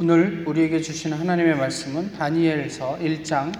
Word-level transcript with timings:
오늘 0.00 0.48
우리에게 0.48 0.80
주신 0.80 1.12
하나님의 1.12 1.54
말씀은 1.54 2.12
다니엘서 2.12 2.98
1장 3.00 3.52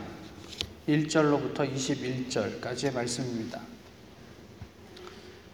1절로부터 0.88 1.70
21절까지의 1.72 2.94
말씀입니다. 2.94 3.60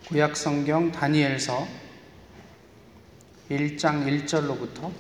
구약 0.07 0.37
성경 0.37 0.93
다니엘서 0.93 1.67
1장 3.51 4.25
1절로부터 4.25 4.93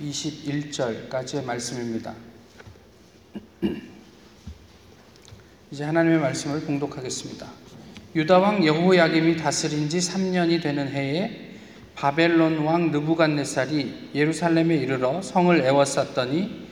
21절까지의 0.00 1.44
말씀입니다. 1.44 2.16
이제 5.70 5.84
하나님의 5.84 6.18
말씀을 6.18 6.62
봉독하겠습니다. 6.62 7.48
유다 8.16 8.38
왕 8.40 8.66
여호야김이 8.66 9.36
다스린 9.36 9.88
지 9.88 9.98
3년이 9.98 10.60
되는 10.60 10.88
해에 10.88 11.47
바벨론 11.98 12.58
왕 12.58 12.92
느부갓네살이 12.92 14.10
예루살렘에 14.14 14.76
이르러 14.76 15.20
성을 15.20 15.60
에워쌌더니 15.60 16.68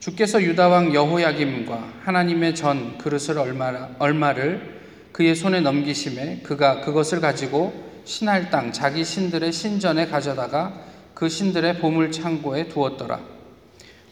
주께서 0.00 0.42
유다 0.42 0.68
왕 0.68 0.94
여호야김과 0.94 1.88
하나님의 2.04 2.54
전 2.54 2.96
그릇을 2.96 3.38
얼마, 3.38 3.90
얼마 3.98 4.32
를 4.32 4.80
그의 5.12 5.34
손에 5.34 5.60
넘기심에 5.60 6.40
그가 6.42 6.80
그것을 6.80 7.20
가지고 7.20 7.74
신할 8.06 8.48
땅 8.48 8.72
자기 8.72 9.04
신들의 9.04 9.52
신전에 9.52 10.06
가져다가 10.06 10.80
그 11.12 11.28
신들의 11.28 11.78
보물 11.78 12.10
창고에 12.10 12.68
두었더라. 12.68 13.20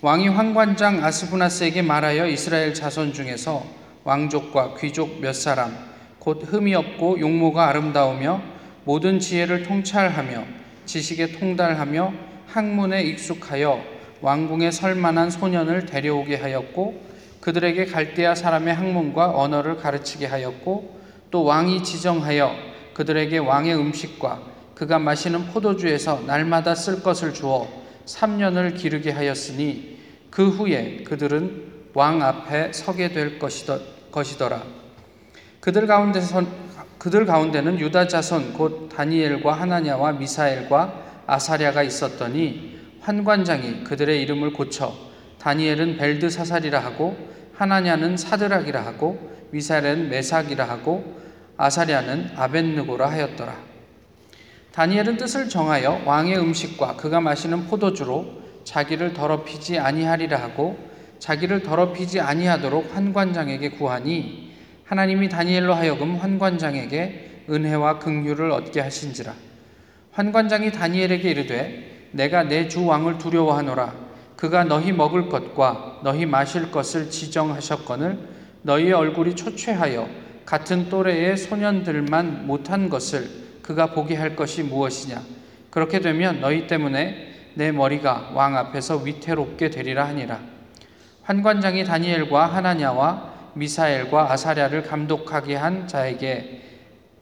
왕이 0.03 0.29
황관장 0.29 1.03
아스부나스에게 1.03 1.81
말하여 1.81 2.27
이스라엘 2.27 2.75
자손 2.75 3.15
중에서 3.15 3.65
왕족과 4.05 4.75
귀족 4.79 5.23
몇 5.23 5.33
사람 5.33 5.75
곧 6.19 6.43
흠이 6.47 6.75
없고 6.75 7.19
용모가 7.19 7.67
아름다우며 7.67 8.60
모든 8.85 9.19
지혜를 9.19 9.63
통찰하며 9.63 10.45
지식에 10.87 11.33
통달하며 11.33 12.13
학문에 12.47 13.03
익숙하여 13.03 13.83
왕궁에 14.21 14.71
설만한 14.71 15.31
소년을 15.31 15.87
데려오게 15.87 16.37
하였고 16.37 17.01
그들에게 17.41 17.87
갈대아 17.87 18.35
사람의 18.35 18.75
학문과 18.75 19.39
언어를 19.39 19.77
가르치게 19.77 20.27
하였고 20.27 21.01
또 21.31 21.45
왕이 21.45 21.83
지정하여 21.85 22.55
그들에게 22.95 23.39
왕의 23.39 23.77
음식과 23.77 24.43
그가 24.75 24.99
마시는 24.99 25.47
포도주에서 25.47 26.23
날마다 26.27 26.75
쓸 26.75 27.03
것을 27.03 27.33
주어 27.33 27.69
3년을 28.07 28.77
기르게 28.77 29.11
하였으니 29.11 29.99
그 30.31 30.49
후에 30.49 31.03
그들은 31.05 31.71
왕 31.95 32.23
앞에 32.23 32.73
서게 32.73 33.11
될 33.11 33.39
것이더라. 33.39 34.63
그들 35.61 35.87
가운데서 35.87 36.43
그들 37.01 37.25
가운데는 37.25 37.81
유다 37.81 38.09
자손 38.09 38.53
곧 38.53 38.91
다니엘과 38.91 39.55
하나냐와 39.55 40.13
미사엘과 40.13 41.23
아사랴가 41.27 41.83
있었더니 41.83 42.79
환관장이 43.01 43.85
그들의 43.85 44.21
이름을 44.21 44.53
고쳐 44.53 44.93
다니엘은 45.39 45.97
벨드사살이라 45.97 46.79
하고 46.79 47.17
하나냐는 47.55 48.19
사드락이라 48.19 48.85
하고 48.85 49.19
미사엘은 49.51 50.11
메삭이라 50.11 50.69
하고 50.69 51.19
아사랴는 51.57 52.33
아벤느고라 52.37 53.11
하였더라. 53.11 53.57
다니엘은 54.73 55.17
뜻을 55.17 55.49
정하여 55.49 56.03
왕의 56.05 56.39
음식과 56.39 56.97
그가 56.97 57.23
마시는 57.23 57.67
포도주로 57.67 58.27
자기를 58.65 59.15
더럽히지 59.15 59.79
아니하리라 59.79 60.37
하고 60.37 60.79
자기를 61.19 61.63
더럽히지 61.63 62.21
아니하도록 62.21 62.95
환관장에게 62.95 63.71
구하니 63.71 64.50
하나님이 64.91 65.29
다니엘로 65.29 65.73
하여금 65.73 66.17
환관장에게 66.17 67.45
은혜와 67.49 68.01
긍휼을 68.01 68.51
얻게 68.51 68.81
하신지라. 68.81 69.33
환관장이 70.11 70.73
다니엘에게 70.73 71.31
이르되 71.31 72.09
내가 72.11 72.43
내 72.43 72.67
주 72.67 72.85
왕을 72.85 73.19
두려워하노라. 73.19 73.95
그가 74.35 74.65
너희 74.65 74.91
먹을 74.91 75.29
것과 75.29 76.01
너희 76.03 76.27
마실 76.27 76.73
것을 76.73 77.09
지정하셨거늘 77.09 78.19
너희의 78.63 78.93
얼굴이 78.95 79.37
초췌하여 79.37 80.09
같은 80.45 80.89
또래의 80.89 81.37
소년들만 81.37 82.49
못한 82.49 82.89
것을 82.89 83.31
그가 83.63 83.93
보게 83.93 84.17
할 84.17 84.35
것이 84.35 84.65
무엇이냐? 84.65 85.23
그렇게 85.71 86.01
되면 86.01 86.41
너희 86.41 86.67
때문에 86.67 87.29
내 87.55 87.71
머리가 87.71 88.33
왕 88.35 88.57
앞에서 88.57 88.97
위태롭게 88.97 89.71
되리라 89.71 90.09
하니라. 90.09 90.41
환관장이 91.23 91.85
다니엘과 91.85 92.47
하나냐와 92.47 93.31
미사엘과 93.55 94.33
아사랴를 94.33 94.83
감독하게 94.83 95.57
한 95.57 95.87
자에게 95.87 96.63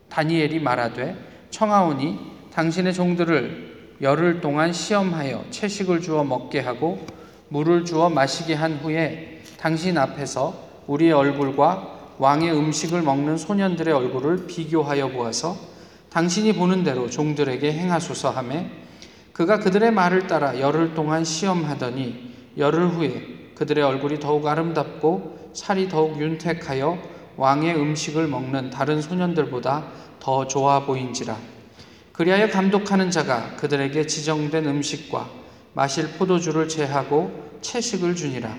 다니엘이 0.08 0.60
말하되 0.60 1.16
청하오니 1.50 2.18
당신의 2.52 2.94
종들을 2.94 3.68
열흘 4.00 4.40
동안 4.40 4.72
시험하여 4.72 5.44
채식을 5.50 6.00
주어 6.00 6.24
먹게 6.24 6.60
하고 6.60 7.04
물을 7.48 7.84
주어 7.84 8.08
마시게 8.08 8.54
한 8.54 8.74
후에 8.74 9.42
당신 9.58 9.98
앞에서 9.98 10.68
우리의 10.86 11.12
얼굴과 11.12 12.14
왕의 12.18 12.52
음식을 12.52 13.02
먹는 13.02 13.36
소년들의 13.36 13.92
얼굴을 13.94 14.46
비교하여 14.46 15.08
보아서 15.08 15.56
당신이 16.10 16.54
보는 16.54 16.84
대로 16.84 17.08
종들에게 17.08 17.72
행하소서 17.72 18.30
하매 18.30 18.70
그가 19.32 19.60
그들의 19.60 19.92
말을 19.92 20.26
따라 20.26 20.58
열흘 20.58 20.94
동안 20.94 21.24
시험하더니 21.24 22.34
열흘 22.56 22.88
후에 22.88 23.37
그들의 23.58 23.82
얼굴이 23.82 24.20
더욱 24.20 24.46
아름답고 24.46 25.50
살이 25.52 25.88
더욱 25.88 26.20
윤택하여 26.20 26.96
왕의 27.36 27.74
음식을 27.74 28.28
먹는 28.28 28.70
다른 28.70 29.02
소년들보다 29.02 29.84
더 30.20 30.46
좋아 30.46 30.84
보인지라. 30.86 31.36
그리하여 32.12 32.48
감독하는 32.48 33.10
자가 33.10 33.56
그들에게 33.56 34.06
지정된 34.06 34.66
음식과 34.66 35.28
마실 35.74 36.08
포도주를 36.12 36.68
제하고 36.68 37.58
채식을 37.60 38.14
주니라. 38.14 38.56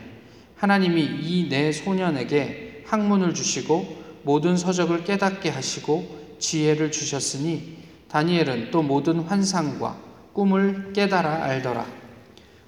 하나님이 0.58 1.02
이 1.02 1.48
네 1.50 1.72
소년에게 1.72 2.84
학문을 2.86 3.34
주시고 3.34 4.00
모든 4.24 4.58
서적을 4.58 5.06
깨닫게 5.06 5.50
하시고 5.50 6.36
지혜를 6.40 6.92
주셨으니 6.92 7.78
다니엘은 8.10 8.72
또 8.72 8.82
모든 8.82 9.20
환상과 9.22 9.96
꿈을 10.34 10.92
깨달아 10.94 11.44
알더라. 11.44 11.86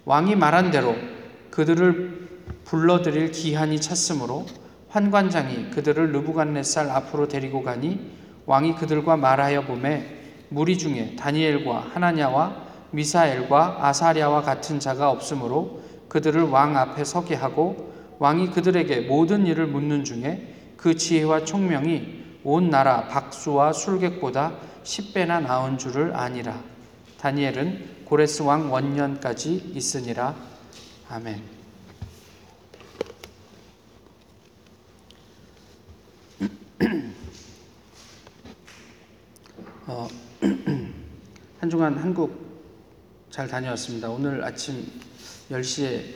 왕이 0.05 0.35
말한 0.35 0.71
대로 0.71 0.95
그들을 1.51 2.29
불러들일 2.65 3.31
기한이 3.31 3.79
찼으므로 3.79 4.45
환관장이 4.89 5.69
그들을 5.71 6.11
느부갓네살 6.11 6.89
앞으로 6.89 7.27
데리고 7.27 7.63
가니 7.63 8.11
왕이 8.45 8.75
그들과 8.75 9.17
말하여 9.17 9.65
보매 9.65 10.05
무리 10.49 10.77
중에 10.77 11.15
다니엘과 11.15 11.91
하나냐와 11.93 12.71
미사엘과 12.91 13.87
아사랴와 13.87 14.41
같은 14.41 14.79
자가 14.79 15.09
없으므로 15.11 15.81
그들을 16.09 16.41
왕 16.43 16.75
앞에 16.75 17.05
서게 17.05 17.35
하고 17.35 17.93
왕이 18.19 18.51
그들에게 18.51 19.01
모든 19.01 19.47
일을 19.47 19.67
묻는 19.67 20.03
중에 20.03 20.73
그 20.75 20.95
지혜와 20.95 21.45
총명이 21.45 22.21
온 22.43 22.69
나라 22.69 23.07
박수와 23.07 23.71
술객보다 23.71 24.53
10배나 24.83 25.41
나은 25.41 25.77
줄을 25.77 26.15
아니라. 26.15 26.59
다니엘은 27.19 28.01
고레스 28.05 28.41
왕 28.41 28.71
원년까지 28.73 29.71
있으니라 29.73 30.35
아멘. 31.11 31.43
어, 39.87 40.07
한 41.59 41.69
주간 41.69 41.97
한국 41.97 43.27
잘 43.29 43.49
다녀왔습니다. 43.49 44.09
오늘 44.09 44.41
아침 44.41 44.89
10시에 45.49 46.15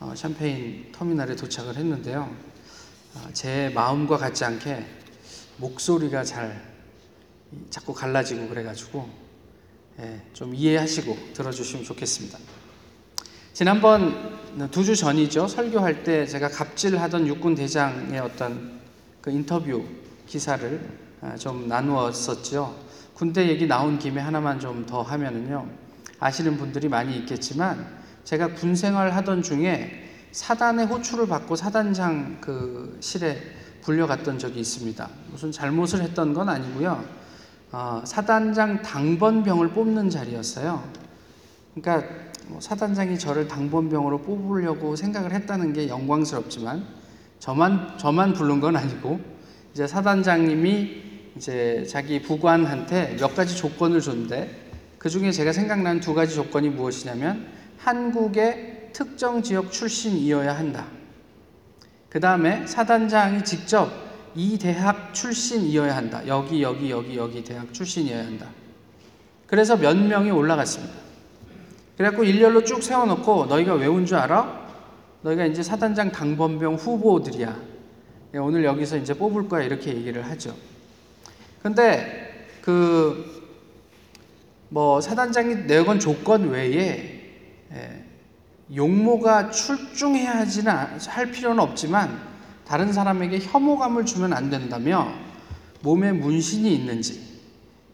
어, 0.00 0.12
샴페인 0.16 0.90
터미널에 0.90 1.36
도착을 1.36 1.76
했는데요. 1.76 2.36
어, 3.14 3.28
제 3.32 3.70
마음과 3.76 4.16
같지 4.16 4.44
않게 4.44 4.84
목소리가 5.58 6.24
잘 6.24 6.68
자꾸 7.70 7.94
갈라지고 7.94 8.48
그래가지고 8.48 9.08
예, 10.00 10.20
좀 10.32 10.52
이해하시고 10.52 11.34
들어주시면 11.34 11.84
좋겠습니다. 11.84 12.59
지난번 13.52 14.38
두 14.70 14.84
주 14.84 14.96
전이죠. 14.96 15.46
설교할 15.48 16.02
때 16.02 16.26
제가 16.26 16.48
갑질하던 16.48 17.26
육군 17.26 17.54
대장의 17.54 18.18
어떤 18.20 18.80
그 19.20 19.30
인터뷰 19.30 19.84
기사를 20.26 20.80
아, 21.20 21.36
좀 21.36 21.68
나누었었죠. 21.68 22.74
군대 23.14 23.48
얘기 23.48 23.66
나온 23.66 23.98
김에 23.98 24.20
하나만 24.20 24.58
좀 24.58 24.86
더 24.86 25.02
하면은요. 25.02 25.66
아시는 26.18 26.56
분들이 26.56 26.88
많이 26.88 27.16
있겠지만 27.18 27.86
제가 28.24 28.54
군 28.54 28.74
생활 28.74 29.10
하던 29.14 29.42
중에 29.42 30.08
사단의 30.32 30.86
호출을 30.86 31.26
받고 31.26 31.56
사단장 31.56 32.38
그 32.40 32.96
실에 33.00 33.40
불려갔던 33.82 34.38
적이 34.38 34.60
있습니다. 34.60 35.08
무슨 35.30 35.52
잘못을 35.52 36.02
했던 36.02 36.34
건 36.34 36.48
아니고요. 36.48 37.04
어, 37.72 38.02
사단장 38.04 38.82
당번병을 38.82 39.70
뽑는 39.70 40.10
자리였어요. 40.10 40.82
그러니까 41.74 42.06
뭐 42.08 42.29
사단장이 42.58 43.18
저를 43.18 43.46
당번병으로 43.46 44.22
뽑으려고 44.22 44.96
생각을 44.96 45.32
했다는 45.32 45.72
게 45.72 45.88
영광스럽지만 45.88 46.84
저만 47.38 47.98
저만 47.98 48.32
부른 48.32 48.60
건 48.60 48.76
아니고 48.76 49.20
이제 49.72 49.86
사단장님이 49.86 51.02
이제 51.36 51.86
자기 51.88 52.20
부관한테 52.20 53.16
몇 53.18 53.34
가지 53.34 53.56
조건을 53.56 54.00
줬는데 54.00 54.70
그 54.98 55.08
중에 55.08 55.30
제가 55.32 55.52
생각나는 55.52 56.00
두 56.00 56.14
가지 56.14 56.34
조건이 56.34 56.68
무엇이냐면 56.68 57.46
한국의 57.78 58.90
특정 58.92 59.42
지역 59.42 59.72
출신이어야 59.72 60.56
한다. 60.56 60.86
그 62.08 62.20
다음에 62.20 62.66
사단장이 62.66 63.44
직접 63.44 63.90
이 64.34 64.58
대학 64.58 65.14
출신이어야 65.14 65.96
한다. 65.96 66.22
여기, 66.26 66.62
여기, 66.62 66.90
여기, 66.90 67.16
여기 67.16 67.42
대학 67.42 67.72
출신이어야 67.72 68.24
한다. 68.24 68.48
그래서 69.46 69.76
몇 69.76 69.96
명이 69.96 70.30
올라갔습니다. 70.30 71.09
그래갖고 72.00 72.24
일렬로 72.24 72.64
쭉 72.64 72.82
세워놓고 72.82 73.44
너희가 73.44 73.74
왜 73.74 73.86
온 73.86 74.06
줄 74.06 74.16
알아? 74.16 74.58
너희가 75.20 75.44
이제 75.44 75.62
사단장 75.62 76.10
당번병 76.10 76.76
후보들이야. 76.76 77.54
예, 78.32 78.38
오늘 78.38 78.64
여기서 78.64 78.96
이제 78.96 79.12
뽑을 79.12 79.46
거야. 79.50 79.62
이렇게 79.64 79.94
얘기를 79.94 80.24
하죠. 80.30 80.54
근데 81.62 82.48
그 82.62 83.38
뭐 84.72 85.00
사단장이 85.00 85.66
내건 85.66 85.98
조건 85.98 86.48
외에 86.48 87.34
예, 87.74 88.04
용모가 88.74 89.50
출중해야 89.50 90.38
하지는 90.38 90.70
않- 90.72 90.98
할 91.08 91.30
필요는 91.32 91.58
없지만 91.58 92.18
다른 92.66 92.92
사람에게 92.92 93.40
혐오감을 93.40 94.06
주면 94.06 94.32
안 94.32 94.48
된다며 94.48 95.12
몸에 95.82 96.12
문신이 96.12 96.72
있는지 96.72 97.20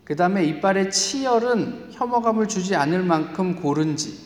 그 0.07 0.15
다음에 0.15 0.45
이빨에 0.45 0.89
치열은 0.89 1.89
혐오감을 1.91 2.47
주지 2.47 2.77
않을 2.77 3.03
만큼 3.03 3.57
고른지 3.57 4.17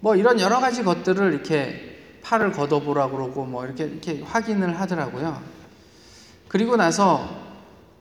뭐 0.00 0.16
이런 0.16 0.40
여러 0.40 0.58
가지 0.58 0.82
것들을 0.82 1.32
이렇게 1.32 2.20
팔을 2.22 2.50
걷어보라 2.50 3.08
그러고 3.10 3.44
뭐 3.44 3.64
이렇게 3.64 3.84
이렇게 3.84 4.20
확인을 4.22 4.78
하더라고요. 4.80 5.40
그리고 6.48 6.76
나서 6.76 7.28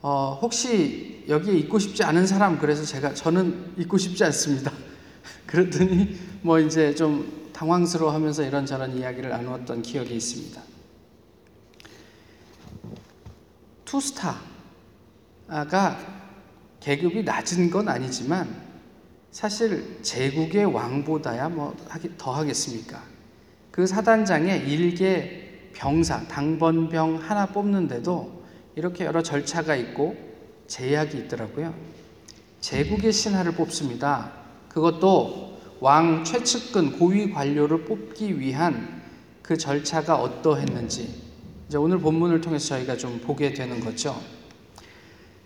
어, 0.02 0.40
혹시 0.42 1.24
여기에 1.30 1.54
있고 1.60 1.78
싶지 1.78 2.04
않은 2.04 2.26
사람 2.26 2.58
그래서 2.58 2.84
제가 2.84 3.14
저는 3.14 3.74
있고 3.78 4.00
싶지 4.00 4.24
않습니다. 4.24 4.72
그랬더니 5.46 6.18
뭐 6.42 6.60
이제 6.60 6.96
좀 6.96 7.52
당황스러워하면서 7.54 8.44
이런저런 8.44 8.98
이야기를 8.98 9.30
나누었던 9.30 9.84
기억이 9.84 10.16
있습니다. 10.16 10.62
투스타가 13.86 14.38
계급이 16.88 17.24
낮은 17.24 17.70
건 17.70 17.90
아니지만 17.90 18.48
사실 19.30 20.00
제국의 20.04 20.64
왕보다야 20.64 21.50
뭐 21.50 21.76
하기- 21.90 22.12
더 22.18 22.32
하겠습니까? 22.32 23.04
그 23.72 23.86
사단장에 23.86 24.56
일개 24.56 25.70
병사 25.74 26.26
당번병 26.30 27.18
하나 27.18 27.46
뽑는데도 27.48 28.42
이렇게 28.78 29.04
여러 29.04 29.22
절차가 29.22 29.76
있고 29.76 30.16
제약이 30.68 31.18
있더라고요. 31.18 31.74
제국의 32.62 33.12
신하를 33.12 33.52
뽑습니다. 33.52 34.32
그것도 34.70 35.60
왕 35.82 36.24
최측근 36.24 36.98
고위 36.98 37.32
관료를 37.32 37.84
뽑기 37.84 38.40
위한 38.40 39.02
그 39.42 39.58
절차가 39.58 40.16
어떠했는지 40.22 41.22
이제 41.68 41.78
오늘 41.78 42.00
본문을 42.00 42.40
통해서 42.40 42.70
저희가 42.70 42.96
좀 42.96 43.20
보게 43.20 43.54
되는 43.54 43.82
거죠. 43.82 44.18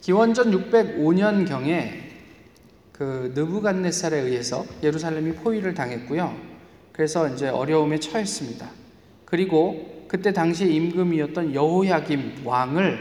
기원전 0.02 0.52
605년 0.52 1.48
경에 1.48 2.10
그 2.92 3.32
느부갓네살에 3.36 4.20
의해서 4.20 4.66
예루살렘이 4.84 5.34
포위를 5.34 5.74
당했고요. 5.74 6.36
그래서 6.92 7.28
이제 7.30 7.48
어려움에 7.48 8.00
처했습니다. 8.00 8.68
그리고 9.26 10.06
그때 10.08 10.34
당시 10.34 10.72
임금이었던 10.74 11.54
여호야김 11.54 12.42
왕을 12.44 13.00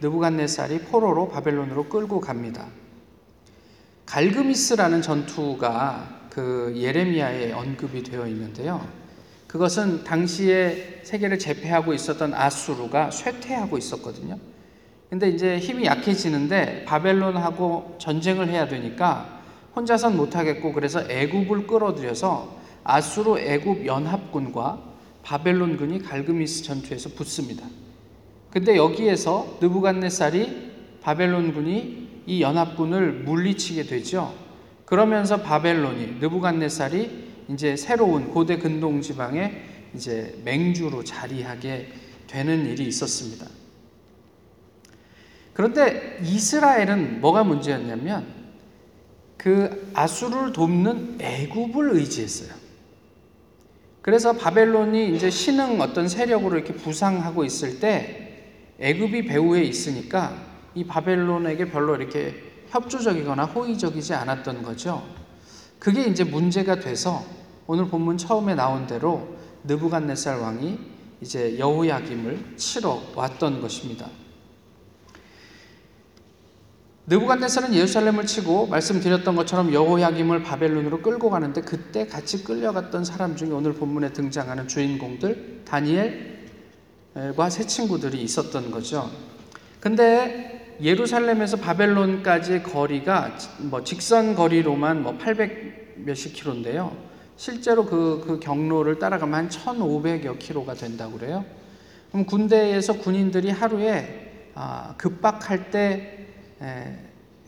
느부갓네살이 0.00 0.80
포로로 0.80 1.28
바벨론으로 1.28 1.88
끌고 1.88 2.20
갑니다. 2.20 2.66
갈그미스라는 4.06 5.00
전투가 5.00 6.28
그 6.30 6.72
예레미야에 6.76 7.52
언급이 7.52 8.02
되어 8.02 8.26
있는데요. 8.28 8.86
그것은 9.46 10.04
당시에 10.04 11.00
세계를 11.02 11.38
제패하고 11.38 11.94
있었던 11.94 12.34
아수르가 12.34 13.10
쇠퇴하고 13.10 13.78
있었거든요. 13.78 14.38
근데 15.12 15.28
이제 15.28 15.58
힘이 15.58 15.84
약해지는데 15.84 16.86
바벨론하고 16.86 17.96
전쟁을 17.98 18.48
해야 18.48 18.66
되니까 18.66 19.42
혼자선 19.76 20.16
못하겠고 20.16 20.72
그래서 20.72 21.02
애굽을 21.06 21.66
끌어들여서 21.66 22.56
아수르 22.82 23.38
애굽 23.38 23.84
연합군과 23.84 24.82
바벨론군이 25.22 26.00
갈그미스 26.00 26.62
전투에서 26.62 27.10
붙습니다. 27.10 27.66
근데 28.50 28.74
여기에서 28.74 29.58
느부갓네살이 29.60 30.70
바벨론군이 31.02 32.22
이 32.24 32.40
연합군을 32.40 33.12
물리치게 33.12 33.82
되죠. 33.82 34.32
그러면서 34.86 35.42
바벨론이 35.42 36.20
느부갓네살이 36.20 37.10
이제 37.50 37.76
새로운 37.76 38.30
고대 38.30 38.56
근동 38.56 39.02
지방에 39.02 39.60
이제 39.94 40.40
맹주로 40.46 41.04
자리하게 41.04 41.92
되는 42.28 42.64
일이 42.64 42.86
있었습니다. 42.86 43.61
그런데 45.52 46.18
이스라엘은 46.22 47.20
뭐가 47.20 47.44
문제였냐면 47.44 48.26
그 49.36 49.90
아수르를 49.94 50.52
돕는 50.52 51.18
애굽을 51.20 51.96
의지했어요. 51.96 52.54
그래서 54.00 54.32
바벨론이 54.32 55.14
이제 55.14 55.30
신흥 55.30 55.80
어떤 55.80 56.08
세력으로 56.08 56.56
이렇게 56.56 56.72
부상하고 56.72 57.44
있을 57.44 57.78
때 57.78 58.44
애굽이 58.80 59.26
배후에 59.26 59.62
있으니까 59.62 60.36
이 60.74 60.84
바벨론에게 60.84 61.70
별로 61.70 61.94
이렇게 61.94 62.34
협조적이거나 62.70 63.44
호의적이지 63.44 64.14
않았던 64.14 64.62
거죠. 64.62 65.02
그게 65.78 66.04
이제 66.04 66.24
문제가 66.24 66.80
돼서 66.80 67.24
오늘 67.66 67.86
본문 67.88 68.18
처음에 68.18 68.54
나온 68.54 68.86
대로 68.86 69.36
느부갓네살 69.64 70.38
왕이 70.38 70.78
이제 71.20 71.58
여호야김을 71.58 72.56
치러 72.56 73.00
왔던 73.14 73.60
것입니다. 73.60 74.08
느부갓네살은 77.06 77.74
예루살렘을 77.74 78.26
치고 78.26 78.68
말씀드렸던 78.68 79.34
것처럼 79.34 79.72
여호야김을 79.72 80.44
바벨론으로 80.44 81.02
끌고 81.02 81.30
가는데 81.30 81.60
그때 81.62 82.06
같이 82.06 82.44
끌려갔던 82.44 83.04
사람 83.04 83.34
중에 83.34 83.50
오늘 83.50 83.72
본문에 83.72 84.12
등장하는 84.12 84.68
주인공들 84.68 85.62
다니엘과 85.64 87.50
세 87.50 87.66
친구들이 87.66 88.22
있었던 88.22 88.70
거죠. 88.70 89.10
근데 89.80 90.76
예루살렘에서 90.80 91.56
바벨론까지의 91.56 92.62
거리가 92.62 93.36
뭐 93.58 93.82
직선 93.82 94.36
거리로만 94.36 95.02
뭐 95.02 95.18
800 95.18 95.94
몇십 96.04 96.34
킬로인데요. 96.34 96.96
실제로 97.36 97.84
그, 97.84 98.22
그 98.24 98.38
경로를 98.38 99.00
따라가면 99.00 99.34
한 99.34 99.48
1,500여 99.48 100.38
킬로가 100.38 100.74
된다고 100.74 101.18
그래요. 101.18 101.44
그럼 102.12 102.26
군대에서 102.26 102.98
군인들이 102.98 103.50
하루에 103.50 104.50
아, 104.54 104.94
급박할 104.98 105.70
때 105.70 106.18
에, 106.18 106.21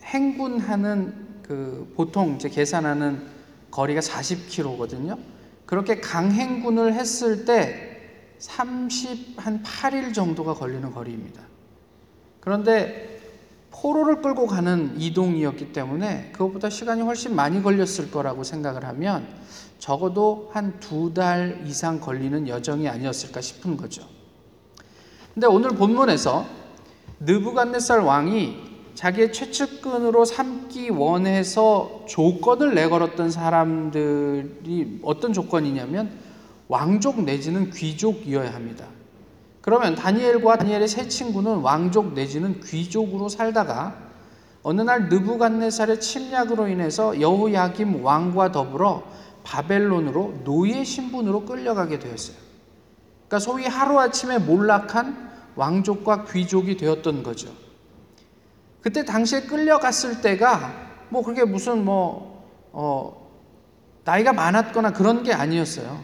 행군하는 0.03 1.25
그 1.43 1.91
보통 1.95 2.35
이제 2.35 2.49
계산하는 2.49 3.25
거리가 3.71 4.01
40km거든요. 4.01 5.17
그렇게 5.65 5.99
강행군을 5.99 6.93
했을 6.93 7.45
때 7.45 7.91
30, 8.39 9.35
한 9.37 9.63
8일 9.63 10.13
정도가 10.13 10.53
걸리는 10.53 10.91
거리입니다. 10.91 11.41
그런데 12.39 13.19
포로를 13.71 14.21
끌고 14.21 14.47
가는 14.47 14.93
이동이었기 14.97 15.73
때문에 15.73 16.29
그것보다 16.31 16.69
시간이 16.69 17.01
훨씬 17.01 17.35
많이 17.35 17.61
걸렸을 17.61 18.09
거라고 18.11 18.43
생각을 18.43 18.85
하면 18.85 19.27
적어도 19.79 20.49
한 20.53 20.79
두 20.79 21.13
달 21.13 21.63
이상 21.65 21.99
걸리는 21.99 22.47
여정이 22.47 22.87
아니었을까 22.87 23.41
싶은 23.41 23.75
거죠. 23.75 24.07
근데 25.33 25.47
오늘 25.47 25.71
본문에서 25.71 26.45
느부갓네살 27.19 27.99
왕이 27.99 28.63
자기의 28.95 29.33
최측근으로 29.33 30.25
삼기 30.25 30.89
원해서 30.89 32.05
조건을 32.07 32.73
내걸었던 32.73 33.29
사람들이 33.29 35.01
어떤 35.03 35.33
조건이냐면 35.33 36.11
왕족 36.67 37.23
내지는 37.23 37.69
귀족이어야 37.69 38.53
합니다. 38.53 38.85
그러면 39.61 39.95
다니엘과 39.95 40.57
다니엘의 40.57 40.87
세 40.87 41.07
친구는 41.07 41.57
왕족 41.57 42.13
내지는 42.13 42.61
귀족으로 42.61 43.29
살다가 43.29 43.97
어느 44.63 44.81
날 44.81 45.09
느부갓네살의 45.09 45.99
침략으로 45.99 46.67
인해서 46.67 47.19
여호야김 47.19 48.03
왕과 48.03 48.51
더불어 48.51 49.03
바벨론으로 49.43 50.41
노예 50.43 50.83
신분으로 50.83 51.45
끌려가게 51.45 51.99
되었어요. 51.99 52.37
그러니까 53.27 53.39
소위 53.39 53.65
하루아침에 53.65 54.39
몰락한 54.39 55.33
왕족과 55.55 56.25
귀족이 56.25 56.77
되었던 56.77 57.23
거죠. 57.23 57.64
그때 58.85 59.03
당시에 59.03 59.41
끌려갔을 59.41 60.21
때가 60.21 60.71
뭐 61.09 61.23
그게 61.23 61.43
무슨 61.43 61.83
뭐, 61.83 62.69
어, 62.71 63.31
나이가 64.03 64.31
많았거나 64.31 64.93
그런 64.93 65.23
게 65.23 65.33
아니었어요. 65.33 66.03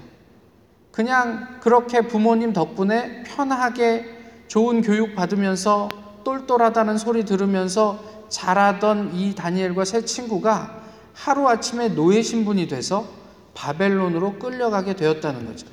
그냥 0.92 1.60
그렇게 1.62 2.02
부모님 2.02 2.54
덕분에 2.54 3.22
편하게 3.22 4.06
좋은 4.48 4.82
교육 4.82 5.14
받으면서 5.14 5.90
똘똘하다는 6.24 6.98
소리 6.98 7.24
들으면서 7.24 8.04
자라던 8.30 9.14
이 9.14 9.36
다니엘과 9.36 9.86
세 9.86 10.04
친구가 10.04 10.82
하루아침에 11.14 11.90
노예 11.90 12.24
신분이 12.24 12.68
돼서 12.68 13.06
바벨론으로 13.54 14.40
끌려가게 14.40 14.96
되었다는 14.96 15.46
거죠. 15.46 15.68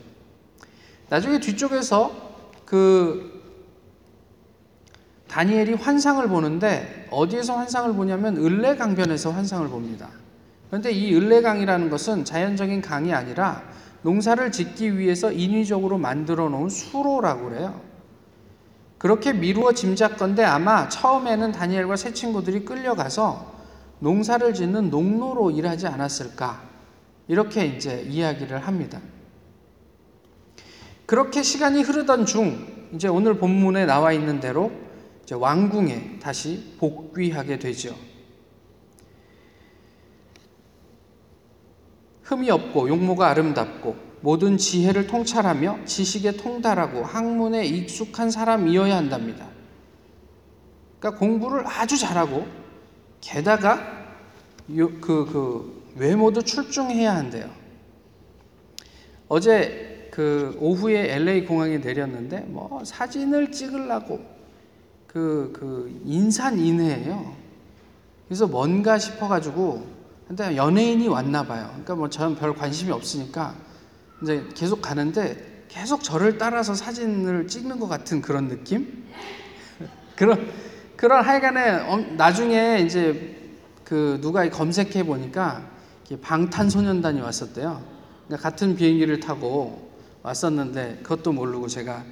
나중에 1.09 1.41
뒤쪽에서 1.41 2.12
그 2.67 3.38
다니엘이 5.28 5.75
환상을 5.75 6.26
보는데 6.28 7.06
어디에서 7.11 7.56
환상을 7.56 7.92
보냐면 7.94 8.37
을레강변에서 8.37 9.30
환상을 9.30 9.68
봅니다. 9.68 10.08
그런데 10.68 10.90
이 10.90 11.14
을레강이라는 11.14 11.90
것은 11.90 12.25
자연적인 12.25 12.82
강이 12.82 13.12
아니라 13.12 13.62
농사를 14.02 14.50
짓기 14.52 14.99
위해서 14.99 15.32
인위적으로 15.32 15.99
만들어 15.99 16.49
놓은 16.49 16.68
수로라고 16.68 17.50
그래요. 17.50 17.80
그렇게 18.97 19.32
미루어 19.32 19.73
짐작건데 19.73 20.44
아마 20.44 20.88
처음에는 20.88 21.52
다니엘과 21.52 21.97
세 21.97 22.12
친구들이 22.12 22.64
끌려가서 22.64 23.58
농사를 24.00 24.54
짓는 24.54 24.90
농로로 24.90 25.50
일하지 25.50 25.87
않았을까 25.87 26.62
이렇게 27.28 27.66
이제 27.66 28.04
이야기를 28.08 28.66
합니다. 28.66 29.00
그렇게 31.06 31.42
시간이 31.42 31.82
흐르던 31.82 32.26
중 32.26 32.66
이제 32.94 33.08
오늘 33.08 33.38
본문에 33.38 33.87
나와 33.87 34.12
있는 34.12 34.40
대로 34.40 34.70
왕궁에 35.35 36.18
다시 36.20 36.75
복귀하게 36.78 37.58
되죠. 37.58 37.94
흠이 42.23 42.50
없고 42.50 42.88
용모가 42.88 43.28
아름답고 43.28 43.97
모든 44.20 44.58
지혜를 44.58 45.06
통찰하며 45.06 45.85
지식에 45.85 46.32
통달하고 46.32 47.02
학문에 47.02 47.64
익숙한 47.64 48.30
사람이어야 48.30 48.97
한답니다. 48.97 49.49
그러니까 50.99 51.18
공부를 51.18 51.66
아주 51.66 51.97
잘하고 51.97 52.47
게다가 53.20 53.99
그, 54.66 55.00
그 55.00 55.92
외모도 55.97 56.42
출중해야 56.42 57.14
한대요. 57.14 57.50
어제 59.28 60.08
그 60.11 60.56
오후에 60.61 61.14
LA 61.14 61.44
공항에 61.44 61.78
내렸는데 61.78 62.40
뭐 62.40 62.82
사진을 62.85 63.52
찍으려고 63.52 64.38
그, 65.09 65.50
그 65.55 66.00
인산인해예요. 66.05 67.35
그래서 68.29 68.47
뭔가 68.47 68.99
싶어가지고 68.99 69.99
근데 70.29 70.57
연예인이 70.57 71.09
왔나 71.09 71.45
봐요. 71.45 71.67
그러니까 71.71 71.95
뭐 71.95 72.11
저는 72.11 72.37
별 72.37 72.55
관심이 72.55 72.93
없으니까 72.93 73.55
이제 74.23 74.47
계속 74.55 74.83
가는데 74.83 75.65
계속 75.69 76.05
저를 76.05 76.37
따라서 76.37 76.75
사진을 76.75 77.49
찍는 77.49 77.81
것 77.81 77.88
같은 77.88 78.21
그런 78.21 78.49
느낌? 78.49 79.07
그런 80.17 80.50
그런 80.97 81.25
하여간에 81.25 82.17
나중에 82.17 82.81
이제 82.81 83.37
그 83.85 84.19
누가 84.21 84.49
검색해 84.50 85.05
보니까 85.05 85.67
방탄소년단이 86.21 87.21
왔었대요. 87.21 87.83
같은 88.38 88.77
비행기를 88.77 89.21
타고 89.21 89.91
왔었는데 90.23 91.00
그것도 91.03 91.33
모르고 91.33 91.69
제가 91.69 92.05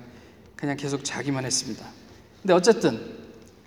그냥 0.55 0.77
계속 0.77 1.05
자기만 1.05 1.45
했습니다. 1.45 1.85
근데 2.47 2.55
어쨌든 2.55 3.01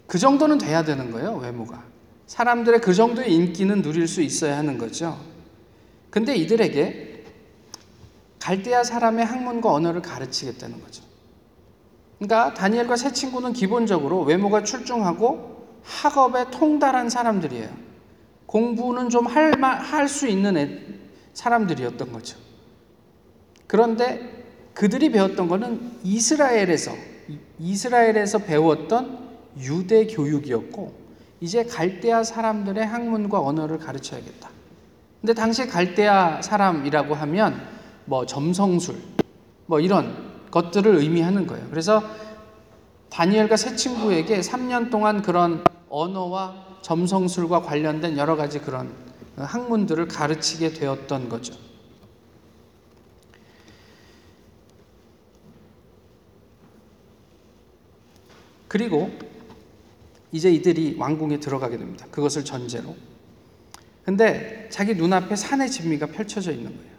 그 0.08 0.18
정도는 0.18 0.58
돼야 0.58 0.86
되는 0.86 1.12
거예요, 1.12 1.36
외모가. 1.36 1.84
사람들의 2.28 2.80
그 2.80 2.94
정도의 2.94 3.34
인기는 3.34 3.82
누릴 3.82 4.08
수 4.08 4.22
있어야 4.22 4.58
하는 4.58 4.78
거죠. 4.78 5.20
근데 6.10 6.34
이들에게 6.38 7.26
갈대아 8.40 8.86
사람의 8.86 9.26
학문과 9.26 9.74
언어를 9.74 10.02
가르치겠다는 10.02 10.82
거죠. 10.82 11.04
그러니까 12.20 12.54
다니엘과 12.54 12.96
세 12.96 13.12
친구는 13.12 13.52
기본적으로 13.52 14.22
외모가 14.22 14.64
출중하고 14.64 15.82
학업에 15.84 16.50
통달한 16.50 17.10
사람들이에요. 17.10 17.68
공부는 18.46 19.10
좀 19.10 19.28
할 19.28 20.08
수 20.08 20.30
있는 20.30 20.56
애, 20.56 20.80
사람들이었던 21.34 22.14
거죠. 22.14 22.38
그런데 23.68 24.72
그들이 24.74 25.12
배웠던 25.12 25.50
것은 25.50 25.98
이스라엘에서 26.06 27.19
이스라엘에서 27.60 28.39
배웠던 28.39 29.30
유대 29.60 30.08
교육이었고 30.08 30.94
이제 31.42 31.63
갈대아 31.63 32.24
사람들의 32.24 32.86
학문과 32.86 33.39
언어를 33.39 33.78
가르쳐야겠다. 33.78 34.50
근데 35.22 35.34
당시 35.34 35.68
갈대아 35.68 36.42
사람이라고 36.42 37.13
하면 37.16 37.62
뭐 38.06 38.25
점성술 38.25 38.96
뭐 39.66 39.80
이런 39.80 40.30
것들을 40.51 40.96
의미하는 40.96 41.46
거예요. 41.46 41.68
그래서 41.70 42.04
다니엘과 43.10 43.58
세 43.58 43.75
친구에게 43.75 44.39
3년 44.39 44.89
동안 44.89 45.22
그런 45.22 45.63
언어와 45.89 46.80
점성술과 46.82 47.62
관련된 47.62 48.18
여러 48.18 48.36
가지 48.36 48.60
그런 48.60 48.92
학문들을 49.36 50.08
가르치게 50.08 50.74
되었던 50.74 51.30
거죠. 51.30 51.54
그리고 58.70 59.12
이제 60.32 60.50
이들이 60.50 60.96
왕궁에 60.98 61.40
들어가게 61.40 61.78
됩니다. 61.78 62.06
그것을 62.12 62.46
전제로. 62.46 62.96
근데 64.06 64.70
자기 64.72 64.94
눈앞에 64.94 65.36
산의 65.36 65.70
진미가 65.70 66.06
펼쳐져 66.08 66.52
있는 66.52 66.76
거예요. 66.78 66.90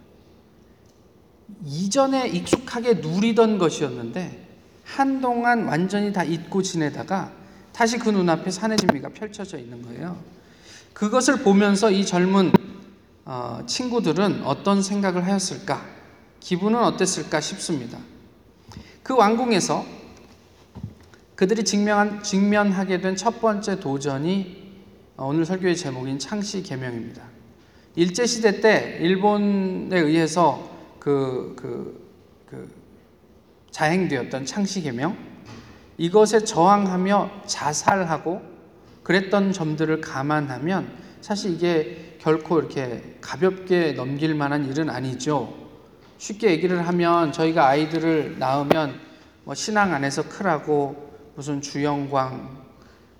이전에 1.65 2.27
익숙하게 2.27 2.95
누리던 2.95 3.57
것이었는데 3.57 4.47
한동안 4.83 5.65
완전히 5.65 6.11
다 6.11 6.23
잊고 6.23 6.61
지내다가 6.61 7.31
다시 7.71 7.97
그 7.97 8.09
눈앞에 8.09 8.51
산의 8.51 8.77
진미가 8.77 9.09
펼쳐져 9.09 9.57
있는 9.57 9.81
거예요. 9.81 10.21
그것을 10.93 11.37
보면서 11.37 11.89
이 11.89 12.05
젊은 12.05 12.51
어, 13.23 13.63
친구들은 13.65 14.43
어떤 14.43 14.83
생각을 14.83 15.25
하였을까? 15.25 15.85
기분은 16.41 16.83
어땠을까 16.83 17.39
싶습니다. 17.39 17.97
그 19.03 19.15
왕궁에서 19.15 20.00
그들이 21.41 21.63
직면한, 21.63 22.21
직면하게 22.21 23.01
된 23.01 23.15
첫 23.15 23.41
번째 23.41 23.79
도전이 23.79 24.61
어, 25.17 25.25
오늘 25.25 25.43
설교의 25.43 25.75
제목인 25.75 26.19
창시 26.19 26.61
개명입니다. 26.61 27.23
일제 27.95 28.27
시대 28.27 28.61
때 28.61 28.99
일본에 29.01 29.97
의해서 29.97 30.69
그, 30.99 31.55
그, 31.57 31.99
그 32.47 32.71
자행되었던 33.71 34.45
창시 34.45 34.83
개명 34.83 35.17
이것에 35.97 36.43
저항하며 36.43 37.45
자살하고 37.47 38.43
그랬던 39.01 39.51
점들을 39.51 39.99
감안하면 39.99 40.93
사실 41.21 41.53
이게 41.55 42.17
결코 42.19 42.59
이렇게 42.59 43.17
가볍게 43.19 43.93
넘길 43.93 44.35
만한 44.35 44.69
일은 44.69 44.91
아니죠. 44.91 45.51
쉽게 46.19 46.51
얘기를 46.51 46.87
하면 46.87 47.31
저희가 47.31 47.65
아이들을 47.65 48.37
낳으면 48.37 48.99
뭐 49.43 49.55
신앙 49.55 49.91
안에서 49.91 50.29
크라고 50.29 51.10
무슨 51.35 51.61
주영광 51.61 52.61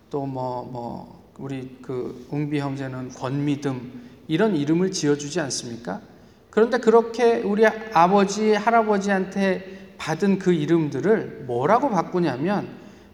또 0.09 0.25
뭐뭐 0.25 0.65
뭐 0.71 1.33
우리 1.39 1.77
그 1.81 2.27
웅비 2.29 2.59
형제는 2.59 3.09
권미듬 3.09 4.01
이런 4.27 4.55
이름을 4.55 4.91
지어주지 4.91 5.39
않습니까? 5.39 6.01
그런데 6.49 6.77
그렇게 6.77 7.37
우리 7.37 7.65
아버지 7.65 8.53
할아버지한테 8.53 9.95
받은 9.97 10.39
그 10.39 10.51
이름들을 10.51 11.45
뭐라고 11.47 11.89
바꾸냐면 11.89 12.67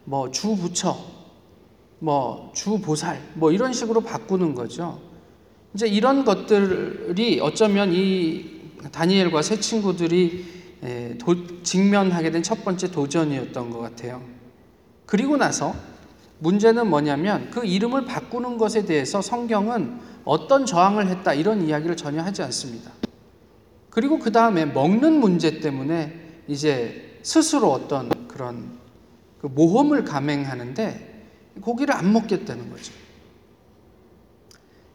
뭐 0.04 0.30
주부처 0.30 0.96
뭐 2.00 2.50
주보살 2.54 3.20
뭐 3.34 3.52
이런 3.52 3.72
식으로 3.72 4.00
바꾸는 4.00 4.54
거죠. 4.54 5.00
이제 5.74 5.86
이런 5.86 6.24
것들이 6.24 7.40
어쩌면 7.40 7.92
이 7.92 8.58
다니엘과 8.90 9.42
세 9.42 9.60
친구들이 9.60 10.44
직면하게 11.62 12.30
된 12.30 12.42
첫 12.42 12.64
번째 12.64 12.90
도전이었던 12.90 13.70
것 13.70 13.78
같아요. 13.80 14.37
그리고 15.08 15.38
나서 15.38 15.74
문제는 16.40 16.86
뭐냐면 16.86 17.48
그 17.50 17.64
이름을 17.64 18.04
바꾸는 18.04 18.58
것에 18.58 18.84
대해서 18.84 19.22
성경은 19.22 19.98
어떤 20.24 20.66
저항을 20.66 21.08
했다 21.08 21.32
이런 21.32 21.66
이야기를 21.66 21.96
전혀 21.96 22.22
하지 22.22 22.42
않습니다. 22.42 22.92
그리고 23.88 24.18
그 24.18 24.30
다음에 24.30 24.66
먹는 24.66 25.18
문제 25.18 25.60
때문에 25.60 26.42
이제 26.46 27.20
스스로 27.22 27.72
어떤 27.72 28.28
그런 28.28 28.78
그 29.40 29.46
모험을 29.46 30.04
감행하는데 30.04 31.24
고기를 31.62 31.94
안 31.94 32.12
먹겠다는 32.12 32.68
거죠. 32.68 32.92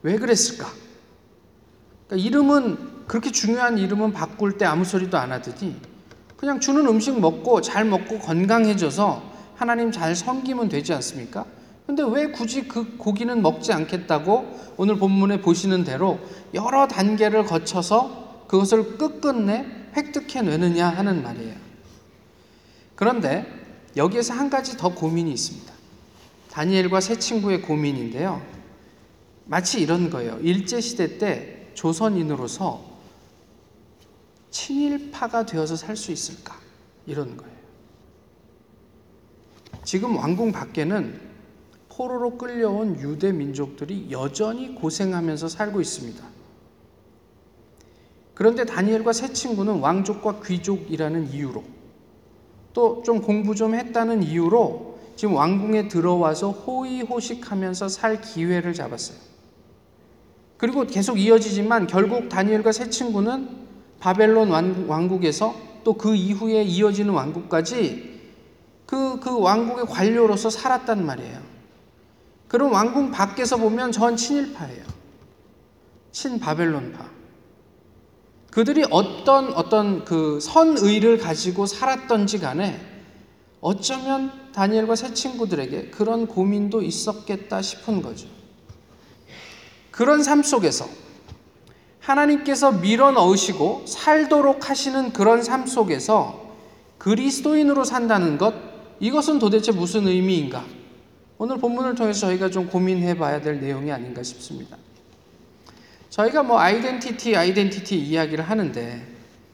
왜 0.04 0.20
그랬을까? 0.20 0.68
그러니까 2.08 2.28
이름은 2.28 3.08
그렇게 3.08 3.32
중요한 3.32 3.80
이름은 3.80 4.14
바꿀 4.14 4.60
때 4.60 4.66
아무 4.66 4.86
소리도 4.86 5.18
안 5.18 5.32
하더니 5.32 5.76
그냥 6.38 6.60
주는 6.60 6.86
음식 6.86 7.20
먹고 7.20 7.62
잘 7.62 7.84
먹고 7.84 8.20
건강해져서 8.20 9.33
하나님 9.56 9.92
잘 9.92 10.16
섬기면 10.16 10.70
되지 10.70 10.94
않습니까? 10.94 11.46
근데 11.86 12.04
왜 12.04 12.32
굳이 12.32 12.68
그 12.68 12.98
고기는 12.98 13.42
먹지 13.42 13.74
않겠다고 13.74 14.74
오늘 14.78 14.98
본문에 14.98 15.42
보시는 15.42 15.84
대로 15.84 16.20
여러 16.54 16.88
단계를 16.88 17.46
거쳐서 17.46 18.46
그것을 18.48 18.98
끝끝내 18.98 19.66
획득해내느냐 19.96 20.88
하는 20.88 21.24
말이에요. 21.24 21.56
그런데 22.96 23.46
여기에서 23.96 24.34
한 24.34 24.50
가지 24.50 24.78
더 24.78 24.94
고민이 24.94 25.32
있습니다. 25.34 25.74
다니엘과 26.52 27.02
세 27.02 27.18
친구의 27.18 27.62
고민인데요. 27.62 28.42
마치 29.46 29.82
이런 29.82 30.10
거예요. 30.10 30.40
일제 30.42 30.80
시대 30.80 31.18
때 31.18 31.68
조선인으로서 31.74 32.94
친일파가 34.52 35.46
되어서 35.46 35.76
살 35.76 35.96
수 35.98 36.12
있을까? 36.12 36.56
이런 37.06 37.36
거예요. 37.36 37.53
지금 39.84 40.16
왕궁 40.18 40.52
밖에는 40.52 41.20
포로로 41.90 42.38
끌려온 42.38 43.00
유대 43.00 43.32
민족들이 43.32 44.08
여전히 44.10 44.74
고생하면서 44.74 45.48
살고 45.48 45.80
있습니다. 45.82 46.24
그런데 48.34 48.66
다니엘과 48.66 49.14
세 49.14 49.32
친구는 49.32 49.80
왕족과 49.80 50.42
귀족이라는 50.44 51.30
이유로 51.32 51.64
또 52.74 53.04
좀 53.04 53.22
공부 53.22 53.54
좀 53.54 53.76
했다는 53.76 54.24
이유로 54.24 54.98
지금 55.16 55.36
왕궁에 55.36 55.88
들어와서 55.90 56.50
호의호식하면서 56.50 57.88
살 57.90 58.20
기회를 58.22 58.74
잡았어요. 58.74 59.18
그리고 60.58 60.88
계속 60.88 61.20
이어지지만 61.20 61.86
결국 61.86 62.30
다니엘과 62.30 62.72
세 62.72 62.90
친구는 62.90 63.50
바벨론 64.00 64.50
왕국에서 64.88 65.54
또 65.84 65.94
그 65.94 66.16
이후에 66.16 66.64
이어지는 66.64 67.14
왕국까지 67.14 68.13
그, 68.94 69.20
그 69.20 69.40
왕국의 69.40 69.88
관료로서 69.88 70.52
살았단 70.52 71.04
말이에요. 71.04 71.42
그럼 72.48 72.74
왕궁 72.74 73.10
밖에서 73.10 73.58
보면 73.58 73.92
전 73.92 74.16
친일파예요. 74.16 74.84
친바벨론파. 76.12 77.04
그들이 78.52 78.86
어떤 78.92 79.52
어떤 79.54 80.06
그 80.06 80.40
선의를 80.40 81.18
가지고 81.18 81.66
살았던지 81.66 82.40
간에 82.40 82.80
어쩌면 83.62 84.32
다니엘과 84.54 84.96
새 84.96 85.16
친구들에게 85.16 85.90
그런 85.90 86.28
고민도 86.28 86.84
있었겠다 86.84 87.64
싶은 87.64 88.04
거죠. 88.04 88.28
그런 89.90 90.22
삶 90.22 90.44
속에서 90.44 90.88
하나님께서 92.00 92.74
밀어 92.74 93.10
넣으시고 93.10 93.86
살도록 93.88 94.70
하시는 94.70 95.12
그런 95.14 95.42
삶 95.42 95.66
속에서 95.66 96.44
그리스도인으로 97.00 97.86
산다는 97.86 98.38
것, 98.38 98.73
이것은 99.00 99.40
도대체 99.40 99.72
무슨 99.72 100.08
의미인가? 100.08 100.64
오늘 101.38 101.58
본문을 101.58 101.96
통해서 101.96 102.28
저희가 102.28 102.50
좀 102.50 102.68
고민해 102.68 103.18
봐야 103.18 103.42
될 103.42 103.60
내용이 103.60 103.92
아닌가 103.92 104.24
싶습니다. 104.24 104.78
저희가 106.10 106.44
뭐 106.44 106.60
아이덴티티, 106.60 107.36
아이덴티티 107.36 107.98
이야기를 107.98 108.44
하는데 108.44 109.08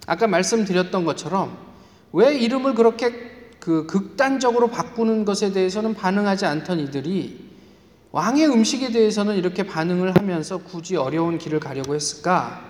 아까 0.05 0.27
말씀드렸던 0.27 1.05
것처럼 1.05 1.57
왜 2.11 2.37
이름을 2.37 2.75
그렇게 2.75 3.29
그 3.59 3.85
극단적으로 3.85 4.69
바꾸는 4.69 5.25
것에 5.25 5.51
대해서는 5.51 5.93
반응하지 5.93 6.45
않던 6.45 6.79
이들이 6.79 7.49
왕의 8.11 8.47
음식에 8.47 8.91
대해서는 8.91 9.37
이렇게 9.37 9.63
반응을 9.63 10.15
하면서 10.15 10.57
굳이 10.57 10.95
어려운 10.95 11.37
길을 11.37 11.59
가려고 11.59 11.93
했을까? 11.93 12.67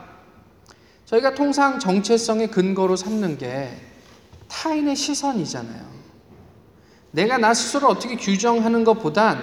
저희가 1.05 1.33
통상 1.33 1.79
정체성의 1.79 2.51
근거로 2.51 2.95
삼는 2.95 3.37
게 3.37 3.69
타인의 4.49 4.95
시선이잖아요. 4.95 5.98
내가 7.11 7.37
나 7.37 7.53
스스로 7.53 7.87
어떻게 7.87 8.15
규정하는 8.15 8.83
것보단 8.83 9.39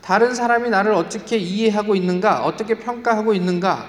다른 0.00 0.34
사람이 0.34 0.70
나를 0.70 0.92
어떻게 0.92 1.36
이해하고 1.36 1.96
있는가, 1.96 2.44
어떻게 2.44 2.78
평가하고 2.78 3.34
있는가, 3.34 3.86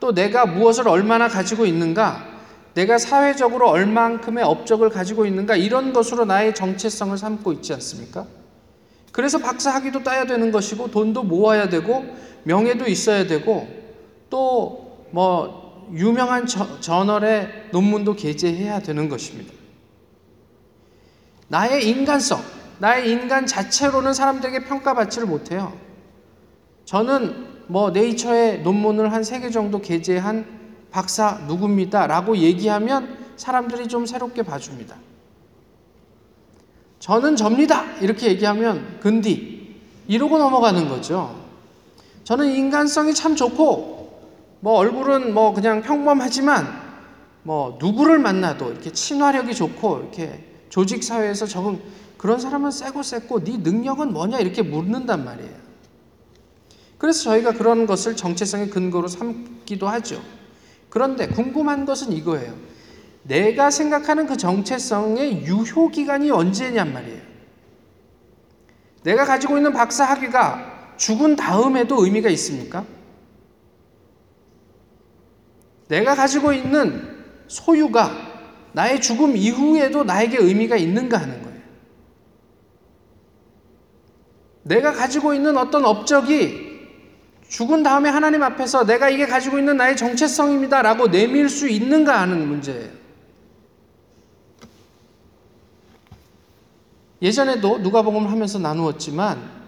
또 0.00 0.12
내가 0.12 0.44
무엇을 0.44 0.88
얼마나 0.88 1.28
가지고 1.28 1.64
있는가, 1.64 2.34
내가 2.74 2.98
사회적으로 2.98 3.70
얼만큼의 3.70 4.44
업적을 4.44 4.90
가지고 4.90 5.24
있는가, 5.24 5.56
이런 5.56 5.92
것으로 5.92 6.26
나의 6.26 6.54
정체성을 6.54 7.16
삼고 7.16 7.52
있지 7.52 7.72
않습니까? 7.72 8.26
그래서 9.12 9.38
박사 9.38 9.70
학위도 9.70 10.02
따야 10.02 10.26
되는 10.26 10.50
것이고 10.52 10.90
돈도 10.90 11.22
모아야 11.22 11.68
되고 11.68 12.04
명예도 12.42 12.86
있어야 12.86 13.26
되고 13.26 13.66
또 14.28 14.84
뭐 15.14 15.88
유명한 15.92 16.44
저, 16.44 16.80
저널의 16.80 17.68
논문도 17.70 18.16
게재해야 18.16 18.80
되는 18.80 19.08
것입니다. 19.08 19.52
나의 21.46 21.88
인간성, 21.88 22.42
나의 22.84 23.10
인간 23.10 23.46
자체로는 23.46 24.12
사람들에게 24.12 24.64
평가받지를 24.64 25.26
못해요. 25.26 25.72
저는 26.84 27.46
뭐 27.66 27.90
네이처에 27.90 28.58
논문을 28.58 29.10
한 29.10 29.22
세 29.22 29.40
개 29.40 29.48
정도 29.48 29.80
게재한 29.80 30.44
박사 30.90 31.40
누굽니다. 31.46 32.06
라고 32.06 32.36
얘기하면 32.36 33.16
사람들이 33.38 33.88
좀 33.88 34.04
새롭게 34.04 34.42
봐줍니다. 34.42 34.96
저는 36.98 37.36
접니다. 37.36 37.84
이렇게 38.02 38.26
얘기하면 38.28 38.98
근디 39.00 39.76
이러고 40.06 40.36
넘어가는 40.36 40.86
거죠. 40.86 41.34
저는 42.24 42.50
인간성이 42.50 43.14
참 43.14 43.34
좋고 43.34 44.28
뭐 44.60 44.74
얼굴은 44.74 45.32
뭐 45.32 45.54
그냥 45.54 45.80
평범하지만 45.80 46.66
뭐 47.44 47.78
누구를 47.80 48.18
만나도 48.18 48.72
이렇게 48.72 48.92
친화력이 48.92 49.54
좋고 49.54 50.00
이렇게 50.00 50.53
조직 50.74 51.04
사회에서 51.04 51.46
적응 51.46 51.80
그런 52.16 52.40
사람은 52.40 52.72
세고 52.72 53.04
셌고 53.04 53.44
네 53.44 53.58
능력은 53.58 54.12
뭐냐 54.12 54.40
이렇게 54.40 54.60
묻는단 54.60 55.24
말이에요. 55.24 55.54
그래서 56.98 57.22
저희가 57.22 57.52
그런 57.52 57.86
것을 57.86 58.16
정체성의 58.16 58.70
근거로 58.70 59.06
삼기도 59.06 59.86
하죠. 59.86 60.20
그런데 60.90 61.28
궁금한 61.28 61.84
것은 61.84 62.10
이거예요. 62.10 62.56
내가 63.22 63.70
생각하는 63.70 64.26
그 64.26 64.36
정체성의 64.36 65.46
유효 65.46 65.90
기간이 65.90 66.32
언제냔 66.32 66.92
말이에요. 66.92 67.22
내가 69.04 69.24
가지고 69.26 69.58
있는 69.58 69.72
박사 69.72 70.02
학위가 70.02 70.96
죽은 70.96 71.36
다음에도 71.36 72.04
의미가 72.04 72.30
있습니까? 72.30 72.84
내가 75.86 76.16
가지고 76.16 76.52
있는 76.52 77.14
소유가 77.46 78.33
나의 78.74 79.00
죽음 79.00 79.36
이후에도 79.36 80.04
나에게 80.04 80.36
의미가 80.38 80.76
있는가 80.76 81.16
하는 81.16 81.42
거예요. 81.42 81.54
내가 84.64 84.92
가지고 84.92 85.32
있는 85.32 85.56
어떤 85.56 85.84
업적이 85.84 86.74
죽은 87.48 87.84
다음에 87.84 88.10
하나님 88.10 88.42
앞에서 88.42 88.84
내가 88.84 89.08
이게 89.08 89.26
가지고 89.26 89.58
있는 89.58 89.76
나의 89.76 89.96
정체성입니다 89.96 90.82
라고 90.82 91.08
내밀 91.08 91.48
수 91.48 91.68
있는가 91.68 92.20
하는 92.20 92.48
문제예요. 92.48 92.90
예전에도 97.22 97.78
누가복음을 97.78 98.30
하면서 98.30 98.58
나누었지만 98.58 99.64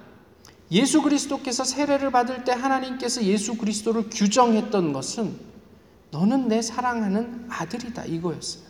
예수 0.72 1.00
그리스도께서 1.00 1.62
세례를 1.62 2.10
받을 2.10 2.42
때 2.42 2.50
하나님께서 2.50 3.22
예수 3.22 3.56
그리스도를 3.56 4.10
규정했던 4.10 4.92
것은 4.92 5.38
너는 6.10 6.48
내 6.48 6.60
사랑하는 6.60 7.46
아들이다 7.48 8.06
이거였어요. 8.06 8.65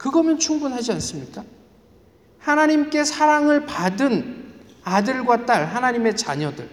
그거면 0.00 0.38
충분하지 0.38 0.92
않습니까? 0.92 1.44
하나님께 2.38 3.04
사랑을 3.04 3.66
받은 3.66 4.62
아들과 4.82 5.44
딸, 5.44 5.66
하나님의 5.66 6.16
자녀들. 6.16 6.70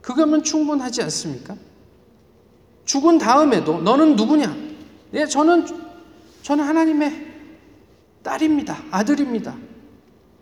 그거면 0.00 0.42
충분하지 0.42 1.02
않습니까? 1.02 1.54
죽은 2.84 3.18
다음에도 3.18 3.80
너는 3.80 4.16
누구냐? 4.16 4.56
네, 5.12 5.24
저는 5.24 5.66
저는 6.42 6.64
하나님의 6.64 7.28
딸입니다. 8.24 8.86
아들입니다. 8.90 9.56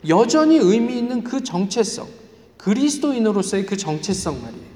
여전히 0.08 0.56
의미 0.56 0.96
있는 0.96 1.22
그 1.22 1.44
정체성, 1.44 2.08
그리스도인으로서의 2.56 3.66
그 3.66 3.76
정체성 3.76 4.40
말이에요. 4.40 4.70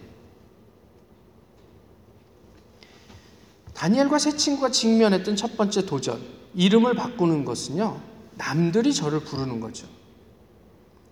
다니엘과 3.72 4.18
세 4.18 4.36
친구가 4.36 4.70
직면했던 4.70 5.36
첫 5.36 5.56
번째 5.56 5.86
도전, 5.86 6.43
이름을 6.54 6.94
바꾸는 6.94 7.44
것은요, 7.44 8.00
남들이 8.36 8.92
저를 8.94 9.20
부르는 9.20 9.60
거죠. 9.60 9.86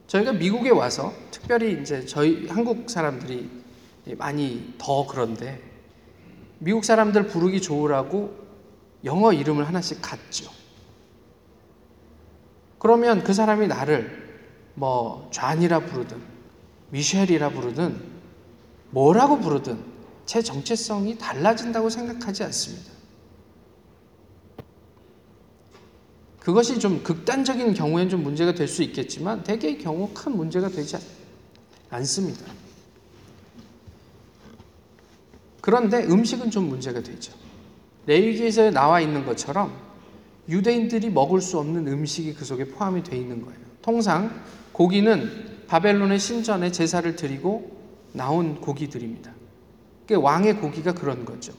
저희가 0.07 0.33
미국에 0.33 0.71
와서 0.71 1.13
특별히 1.31 1.81
이제 1.81 2.05
저희 2.05 2.47
한국 2.47 2.91
사람들이 2.91 3.49
많이 4.19 4.75
더 4.79 5.07
그런데 5.07 5.61
미국 6.59 6.85
사람들 6.85 7.27
부르기 7.27 7.61
좋으라고 7.61 8.37
영어 9.05 9.33
이름을 9.33 9.67
하나씩 9.67 10.01
갖죠. 10.01 10.51
그러면 12.79 13.23
그 13.25 13.33
사람이 13.33 13.69
나를 13.69 14.23
뭐 14.75 15.29
좌니라 15.33 15.81
부르든 15.81 16.21
미셸이라 16.91 17.51
부르든 17.51 18.01
뭐라고 18.91 19.39
부르든 19.39 19.83
제 20.27 20.43
정체성이 20.43 21.19
달라진다고 21.19 21.91
생각하지 21.91 22.45
않습니다. 22.45 22.92
그것이 26.43 26.81
좀 26.81 27.05
극단적인 27.05 27.73
경우엔 27.75 28.09
좀 28.09 28.25
문제가 28.25 28.53
될 28.53 28.67
수 28.67 28.83
있겠지만 28.83 29.45
대개의 29.45 29.79
경우 29.79 30.11
큰 30.13 30.37
문제가 30.37 30.69
되지 30.69 30.97
않습니다. 31.89 32.45
그런데 35.61 36.05
음식은 36.05 36.51
좀 36.51 36.69
문제가 36.69 37.01
되죠. 37.01 37.33
레위기에서 38.07 38.73
나와 38.73 39.01
있는 39.01 39.25
것처럼 39.25 39.73
유대인들이 40.49 41.11
먹을 41.11 41.41
수 41.41 41.61
없는 41.61 41.87
음식이 41.87 42.35
그 42.35 42.45
속에 42.45 42.65
포함이 42.65 43.05
되어 43.05 43.21
있는 43.21 43.43
거예요. 43.43 43.61
통상 43.81 44.43
고기는 44.73 45.67
바벨론의 45.69 46.19
신전에 46.19 46.73
제사를 46.73 47.15
드리고 47.15 47.71
나온 48.13 48.61
고기들입니다. 48.61 49.31
왕의 50.11 50.57
고기가 50.57 50.93
그런 50.93 51.25
거죠. 51.25 51.53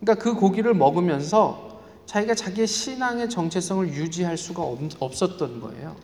그러니까 0.00 0.24
그 0.24 0.34
고기를 0.34 0.72
먹으면서 0.72 1.65
자기가 2.06 2.34
자기의 2.34 2.66
신앙의 2.66 3.28
정체성을 3.28 3.88
유지할 3.88 4.36
수가 4.38 4.62
없었던 4.98 5.60
거예요. 5.60 5.96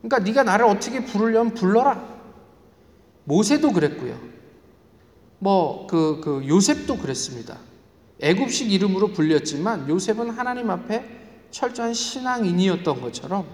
그러니까 0.00 0.18
네가 0.20 0.42
나를 0.44 0.66
어떻게 0.66 1.04
부르려면 1.04 1.54
불러라. 1.54 2.18
모세도 3.24 3.72
그랬고요. 3.72 4.18
뭐그그 5.40 6.44
요셉도 6.46 6.98
그랬습니다. 6.98 7.58
애굽식 8.20 8.72
이름으로 8.72 9.12
불렸지만 9.12 9.88
요셉은 9.88 10.30
하나님 10.30 10.70
앞에 10.70 11.04
철저한 11.50 11.94
신앙인이었던 11.94 13.00
것처럼 13.00 13.46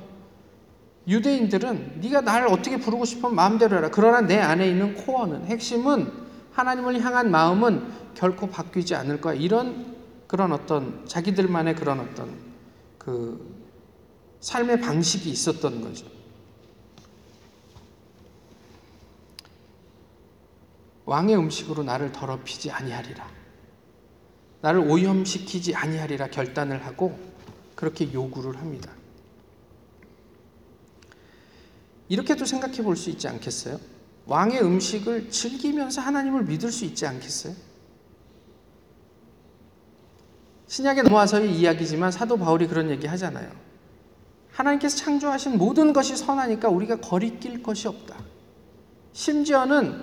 유대인들은 1.06 2.00
네가 2.00 2.22
나를 2.22 2.48
어떻게 2.48 2.78
부르고 2.78 3.04
싶으면 3.04 3.34
마음대로 3.34 3.76
해라. 3.76 3.90
그러나 3.92 4.22
내 4.22 4.38
안에 4.38 4.68
있는 4.68 4.94
코어는 4.94 5.46
핵심은 5.46 6.10
하나님을 6.52 7.00
향한 7.02 7.30
마음은 7.30 7.84
결코 8.14 8.48
바뀌지 8.48 8.94
않을 8.94 9.20
거야. 9.20 9.34
이런 9.34 9.94
그런 10.26 10.52
어떤 10.52 11.06
자기들만의 11.06 11.76
그런 11.76 12.00
어떤 12.00 12.36
그 12.98 13.54
삶의 14.40 14.80
방식이 14.80 15.30
있었던 15.30 15.80
거죠. 15.80 16.06
왕의 21.06 21.36
음식으로 21.36 21.82
나를 21.82 22.12
더럽히지 22.12 22.70
아니하리라. 22.70 23.28
나를 24.62 24.80
오염시키지 24.80 25.74
아니하리라 25.74 26.28
결단을 26.28 26.86
하고 26.86 27.18
그렇게 27.74 28.10
요구를 28.12 28.56
합니다. 28.56 28.90
이렇게도 32.08 32.44
생각해 32.46 32.82
볼 32.82 32.96
수 32.96 33.10
있지 33.10 33.28
않겠어요? 33.28 33.78
왕의 34.26 34.62
음식을 34.62 35.30
즐기면서 35.30 36.00
하나님을 36.00 36.44
믿을 36.44 36.72
수 36.72 36.84
있지 36.86 37.06
않겠어요? 37.06 37.54
신약에 40.74 41.02
넘어와서의 41.02 41.54
이야기지만 41.54 42.10
사도 42.10 42.36
바울이 42.36 42.66
그런 42.66 42.90
얘기 42.90 43.06
하잖아요. 43.06 43.48
하나님께서 44.50 44.96
창조하신 44.96 45.56
모든 45.56 45.92
것이 45.92 46.16
선하니까 46.16 46.68
우리가 46.68 46.96
거리낄 46.96 47.62
것이 47.62 47.86
없다. 47.86 48.16
심지어는 49.12 50.02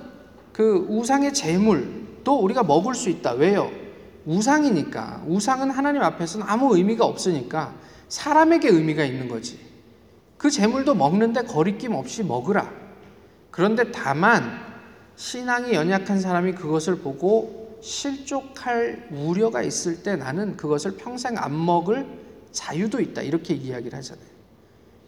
그 0.53 0.85
우상의 0.87 1.33
재물도 1.33 2.39
우리가 2.39 2.63
먹을 2.63 2.95
수 2.95 3.09
있다. 3.09 3.33
왜요? 3.33 3.69
우상이니까. 4.25 5.25
우상은 5.27 5.71
하나님 5.71 6.03
앞에서는 6.03 6.47
아무 6.47 6.77
의미가 6.77 7.03
없으니까 7.03 7.73
사람에게 8.07 8.69
의미가 8.69 9.03
있는 9.03 9.27
거지. 9.27 9.59
그 10.37 10.49
재물도 10.49 10.95
먹는데 10.95 11.41
거리낌 11.41 11.95
없이 11.95 12.23
먹으라. 12.23 12.71
그런데 13.49 13.91
다만 13.91 14.49
신앙이 15.17 15.73
연약한 15.73 16.21
사람이 16.21 16.53
그것을 16.53 16.99
보고 16.99 17.60
실족할 17.81 19.09
우려가 19.11 19.61
있을 19.61 20.03
때 20.03 20.15
나는 20.15 20.55
그것을 20.55 20.97
평생 20.97 21.37
안 21.37 21.65
먹을 21.65 22.07
자유도 22.51 22.99
있다. 22.99 23.21
이렇게 23.21 23.53
이야기를 23.53 23.97
하잖아요. 23.97 24.25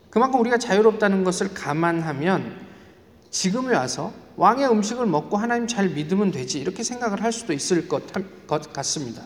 그만큼 0.10 0.40
우리가 0.40 0.58
자유롭다는 0.58 1.24
것을 1.24 1.54
감안하면 1.54 2.68
지금에 3.30 3.76
와서 3.76 4.14
왕의 4.36 4.70
음식을 4.70 5.06
먹고 5.06 5.38
하나님 5.38 5.68
잘 5.68 5.90
믿으면 5.90 6.32
되지 6.32 6.60
이렇게 6.60 6.84
생각을 6.84 7.24
할 7.24 7.32
수도 7.32 7.54
있을 7.54 7.88
것, 7.88 8.04
것 8.48 8.74
같습니다. 8.74 9.24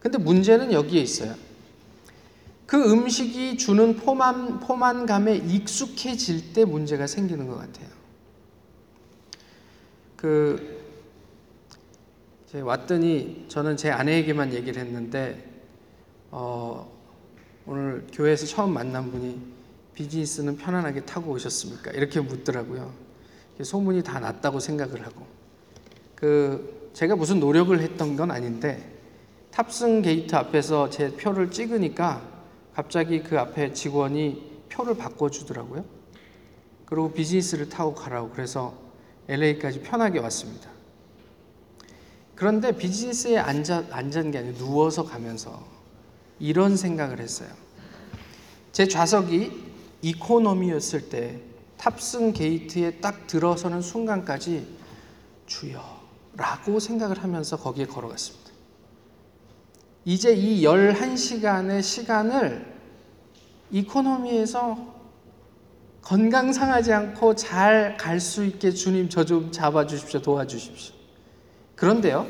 근데 0.00 0.18
문제는 0.18 0.72
여기에 0.72 1.00
있어요. 1.00 1.34
그 2.66 2.90
음식이 2.90 3.58
주는 3.58 3.96
포만, 3.96 4.60
포만감에 4.60 5.36
익숙해질 5.36 6.52
때 6.52 6.64
문제가 6.64 7.06
생기는 7.06 7.46
것 7.46 7.56
같아요. 7.58 7.88
그, 10.16 10.81
왔더니 12.60 13.46
저는 13.48 13.76
제 13.76 13.90
아내에게만 13.90 14.52
얘기를 14.52 14.82
했는데, 14.82 15.42
어, 16.30 16.90
오늘 17.66 18.06
교회에서 18.12 18.46
처음 18.46 18.74
만난 18.74 19.10
분이 19.10 19.40
비즈니스는 19.94 20.56
편안하게 20.56 21.04
타고 21.04 21.32
오셨습니까? 21.32 21.92
이렇게 21.92 22.20
묻더라고요. 22.20 22.92
소문이 23.60 24.02
다 24.02 24.18
났다고 24.20 24.60
생각을 24.60 25.04
하고 25.06 25.26
그 26.14 26.90
제가 26.94 27.16
무슨 27.16 27.40
노력을 27.40 27.78
했던 27.78 28.16
건 28.16 28.30
아닌데 28.30 28.98
탑승 29.50 30.02
게이트 30.02 30.34
앞에서 30.34 30.90
제 30.90 31.10
표를 31.12 31.50
찍으니까 31.50 32.22
갑자기 32.74 33.22
그 33.22 33.38
앞에 33.38 33.72
직원이 33.74 34.50
표를 34.70 34.96
바꿔주더라고요. 34.96 35.84
그리고 36.86 37.12
비즈니스를 37.12 37.68
타고 37.68 37.94
가라고 37.94 38.30
그래서 38.30 38.74
LA까지 39.28 39.82
편하게 39.82 40.20
왔습니다. 40.20 40.71
그런데 42.34 42.72
비즈니스에 42.76 43.38
앉아, 43.38 43.86
앉은 43.90 44.30
게 44.30 44.38
아니라 44.38 44.56
누워서 44.58 45.04
가면서 45.04 45.64
이런 46.38 46.76
생각을 46.76 47.20
했어요. 47.20 47.48
제 48.72 48.88
좌석이 48.88 49.52
이코노미였을 50.02 51.08
때 51.08 51.40
탑승 51.76 52.32
게이트에 52.32 53.00
딱 53.00 53.26
들어서는 53.26 53.80
순간까지 53.80 54.66
주여 55.46 56.00
라고 56.34 56.80
생각을 56.80 57.22
하면서 57.22 57.56
거기에 57.56 57.86
걸어갔습니다. 57.86 58.50
이제 60.04 60.32
이 60.34 60.62
11시간의 60.62 61.82
시간을 61.82 62.72
이코노미에서 63.70 64.92
건강 66.02 66.52
상하지 66.52 66.92
않고 66.92 67.36
잘 67.36 67.96
갈 67.98 68.18
수 68.18 68.44
있게 68.44 68.72
주님 68.72 69.08
저 69.08 69.24
좀 69.24 69.52
잡아 69.52 69.86
주십시오. 69.86 70.20
도와주십시오. 70.20 70.94
그런데요. 71.82 72.28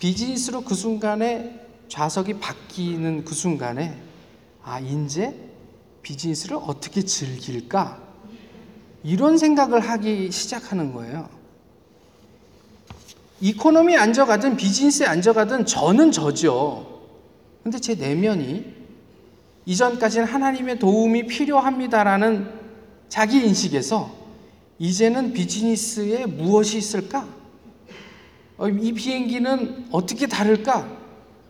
비즈니스로 0.00 0.62
그 0.62 0.74
순간에 0.74 1.60
좌석이 1.88 2.40
바뀌는 2.40 3.26
그 3.26 3.34
순간에 3.34 3.94
아, 4.62 4.80
이제 4.80 5.34
비즈니스를 6.00 6.56
어떻게 6.56 7.02
즐길까? 7.02 8.00
이런 9.02 9.36
생각을 9.36 9.80
하기 9.80 10.30
시작하는 10.32 10.94
거예요. 10.94 11.28
이코노미에 13.42 13.98
앉아가든 13.98 14.56
비즈니스에 14.56 15.04
앉아가든 15.04 15.66
저는 15.66 16.10
저죠. 16.10 17.02
근데 17.62 17.78
제 17.78 17.96
내면이 17.96 18.64
이전까지는 19.66 20.26
하나님의 20.26 20.78
도움이 20.78 21.26
필요합니다라는 21.26 22.50
자기 23.10 23.44
인식에서 23.46 24.10
이제는 24.78 25.34
비즈니스에 25.34 26.24
무엇이 26.24 26.78
있을까? 26.78 27.36
어, 28.58 28.68
이 28.68 28.92
비행기는 28.92 29.86
어떻게 29.90 30.26
다를까? 30.26 30.88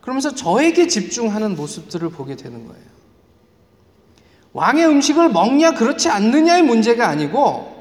그러면서 0.01 0.35
저에게 0.35 0.87
집중하는 0.87 1.57
모습들을 1.57 2.11
보게 2.11 2.37
되는 2.37 2.67
거예요. 2.67 2.87
왕의 4.53 4.87
음식을 4.87 5.31
먹냐 5.31 5.73
그렇지 5.73 6.09
않느냐의 6.09 6.63
문제가 6.63 7.09
아니고 7.09 7.75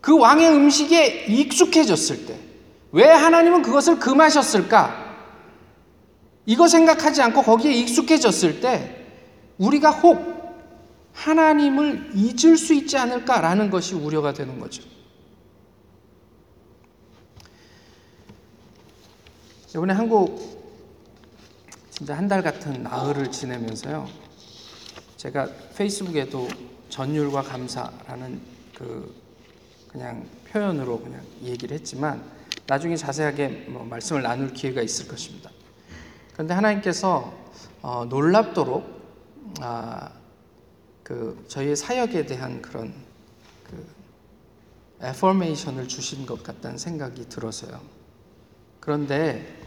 그 0.00 0.18
왕의 0.18 0.48
음식에 0.50 1.26
익숙해졌을 1.28 2.26
때 2.26 2.52
왜 2.92 3.06
하나님은 3.06 3.62
그것을 3.62 3.98
금하셨을까? 3.98 5.02
이거 6.44 6.68
생각하지 6.68 7.22
않고 7.22 7.42
거기에 7.42 7.72
익숙해졌을 7.72 8.60
때 8.60 9.06
우리가 9.58 9.90
혹 9.90 10.20
하나님을 11.14 12.10
잊을 12.14 12.56
수 12.56 12.74
있지 12.74 12.98
않을까라는 12.98 13.70
것이 13.70 13.94
우려가 13.94 14.32
되는 14.32 14.60
거죠. 14.60 14.82
이번에 19.74 19.94
한국 19.94 20.62
진짜 21.90 22.16
한 22.16 22.28
달 22.28 22.42
같은 22.42 22.82
나흘을 22.82 23.30
지내면서요. 23.30 24.06
제가 25.16 25.48
페이스북에도 25.76 26.48
전율과 26.88 27.42
감사라는 27.42 28.40
그 28.74 29.14
그냥 29.88 30.26
표현으로 30.50 31.00
그냥 31.00 31.22
얘기를 31.42 31.74
했지만 31.74 32.22
나중에 32.66 32.96
자세하게 32.96 33.66
뭐 33.68 33.84
말씀을 33.84 34.22
나눌 34.22 34.52
기회가 34.52 34.82
있을 34.82 35.08
것입니다. 35.08 35.50
그런데 36.32 36.54
하나님께서 36.54 37.32
어, 37.82 38.04
놀랍도록 38.06 39.02
아, 39.60 40.12
그 41.02 41.44
저희의 41.48 41.76
사역에 41.76 42.26
대한 42.26 42.60
그런 42.60 42.92
그 43.64 43.86
에포메이션을 45.00 45.88
주신 45.88 46.26
것 46.26 46.42
같다는 46.42 46.78
생각이 46.78 47.28
들어서요. 47.28 47.80
그런데 48.80 49.61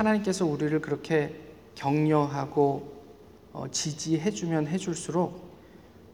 하나님께서 0.00 0.46
우리를 0.46 0.80
그렇게 0.80 1.38
격려하고 1.74 3.00
어, 3.52 3.66
지지해 3.70 4.30
주면 4.30 4.66
해 4.66 4.78
줄수록 4.78 5.50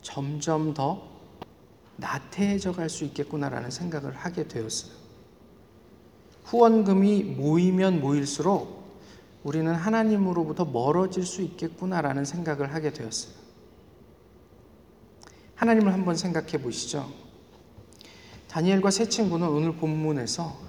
점점 0.03 0.75
더 0.75 1.09
나태해져 1.97 2.73
갈 2.73 2.89
수 2.89 3.05
있겠구나라는 3.05 3.71
생각을 3.71 4.13
하게 4.13 4.49
되었어요. 4.49 4.93
후원금이 6.45 7.23
모이면 7.25 8.01
모일수록 8.01 8.85
우리는 9.45 9.73
하나님으로부터 9.73 10.65
멀어질 10.65 11.25
수 11.25 11.43
있겠구나라는 11.43 12.25
생각을 12.25 12.75
하게 12.75 12.93
되었어요. 12.93 13.35
하나님을 15.55 15.93
한번 15.93 16.17
생각해 16.17 16.61
보시죠. 16.61 17.09
다니엘과 18.49 18.91
세 18.91 19.09
친구는 19.09 19.49
오늘 19.49 19.77
본문에서 19.77 20.66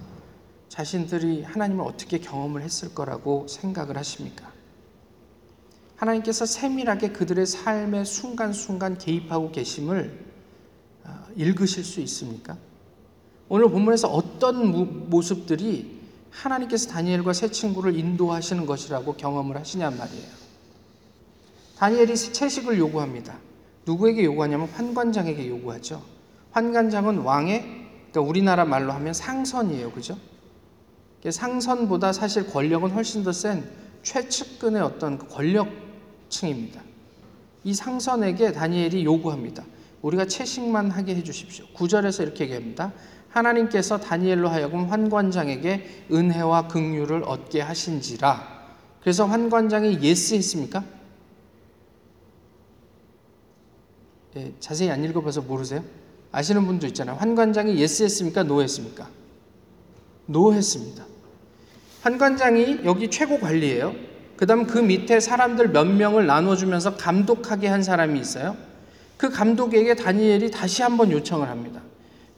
자신들이 0.68 1.42
하나님을 1.42 1.84
어떻게 1.84 2.18
경험을 2.18 2.62
했을 2.62 2.94
거라고 2.94 3.46
생각을 3.48 3.96
하십니까? 3.96 4.52
하나님께서 5.96 6.46
세밀하게 6.46 7.10
그들의 7.10 7.46
삶의 7.46 8.04
순간순간 8.04 8.98
개입하고 8.98 9.50
계심을 9.50 10.26
어, 11.04 11.26
읽으실 11.36 11.84
수 11.84 12.00
있습니까? 12.00 12.56
오늘 13.48 13.70
본문에서 13.70 14.08
어떤 14.08 15.08
모습들이 15.08 15.98
하나님께서 16.30 16.90
다니엘과 16.90 17.32
세 17.32 17.50
친구를 17.50 17.98
인도하시는 17.98 18.66
것이라고 18.66 19.14
경험을 19.14 19.56
하시냔 19.56 19.96
말이에요. 19.96 20.38
다니엘이 21.78 22.14
채식을 22.16 22.78
요구합니다. 22.78 23.38
누구에게 23.86 24.24
요구하냐면 24.24 24.68
환관장에게 24.68 25.48
요구하죠. 25.48 26.02
환관장은 26.50 27.18
왕의 27.18 27.62
그러니까 28.10 28.20
우리나라 28.20 28.64
말로 28.64 28.92
하면 28.92 29.14
상선이에요. 29.14 29.92
그죠? 29.92 30.18
상선보다 31.24 32.12
사실 32.12 32.46
권력은 32.46 32.90
훨씬 32.90 33.22
더 33.24 33.32
센 33.32 33.64
최측근의 34.02 34.80
어떤 34.82 35.18
그 35.18 35.26
권력층입니다. 35.28 36.80
이 37.64 37.74
상선에게 37.74 38.52
다니엘이 38.52 39.04
요구합니다. 39.04 39.64
우리가 40.02 40.26
채식만 40.26 40.90
하게 40.90 41.16
해주십시오. 41.16 41.66
9절에서 41.74 42.22
이렇게 42.22 42.44
얘기합니다. 42.44 42.92
하나님께서 43.30 43.98
다니엘로 43.98 44.48
하여금 44.48 44.86
환관장에게 44.86 46.06
은혜와 46.10 46.68
긍휼을 46.68 47.24
얻게 47.24 47.60
하신지라. 47.60 48.58
그래서 49.00 49.26
환관장이 49.26 49.98
yes 50.00 50.34
했습니까? 50.34 50.84
예, 54.36 54.52
자세히 54.60 54.90
안 54.90 55.04
읽어봐서 55.04 55.42
모르세요? 55.42 55.84
아시는 56.30 56.66
분도 56.66 56.86
있잖아요. 56.86 57.16
환관장이 57.16 57.76
yes 57.76 58.02
했습니까? 58.04 58.44
no 58.44 58.62
했습니까? 58.62 59.08
no 60.28 60.52
했습니다. 60.52 61.04
환관장이 62.02 62.80
여기 62.84 63.08
최고 63.08 63.40
관리예요. 63.40 63.94
그 64.36 64.46
다음 64.46 64.66
그 64.66 64.78
밑에 64.78 65.20
사람들 65.20 65.70
몇 65.70 65.84
명을 65.84 66.26
나눠주면서 66.26 66.96
감독하게 66.96 67.66
한 67.66 67.82
사람이 67.82 68.20
있어요. 68.20 68.56
그 69.16 69.30
감독에게 69.30 69.96
다니엘이 69.96 70.50
다시 70.50 70.82
한번 70.82 71.10
요청을 71.10 71.48
합니다. 71.48 71.80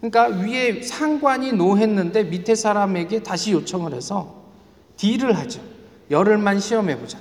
그러니까 0.00 0.29
위에 0.42 0.83
상관이 0.83 1.53
노했는데 1.53 2.24
밑에 2.24 2.55
사람에게 2.55 3.22
다시 3.22 3.53
요청을 3.53 3.92
해서 3.92 4.44
딜을 4.96 5.37
하죠. 5.37 5.61
열흘만 6.11 6.61
시험해보자. 6.61 7.18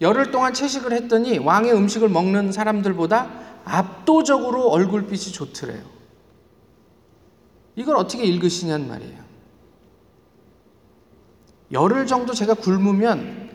열흘 0.00 0.30
동안 0.30 0.52
채식을 0.52 0.92
했더니 0.92 1.38
왕의 1.38 1.72
음식을 1.72 2.08
먹는 2.08 2.52
사람들보다 2.52 3.30
압도적으로 3.64 4.68
얼굴빛이 4.68 5.32
좋더래요. 5.32 5.97
이걸 7.78 7.96
어떻게 7.96 8.24
읽으시냔 8.24 8.88
말이에요. 8.88 9.24
열흘 11.70 12.08
정도 12.08 12.34
제가 12.34 12.54
굶으면 12.54 13.50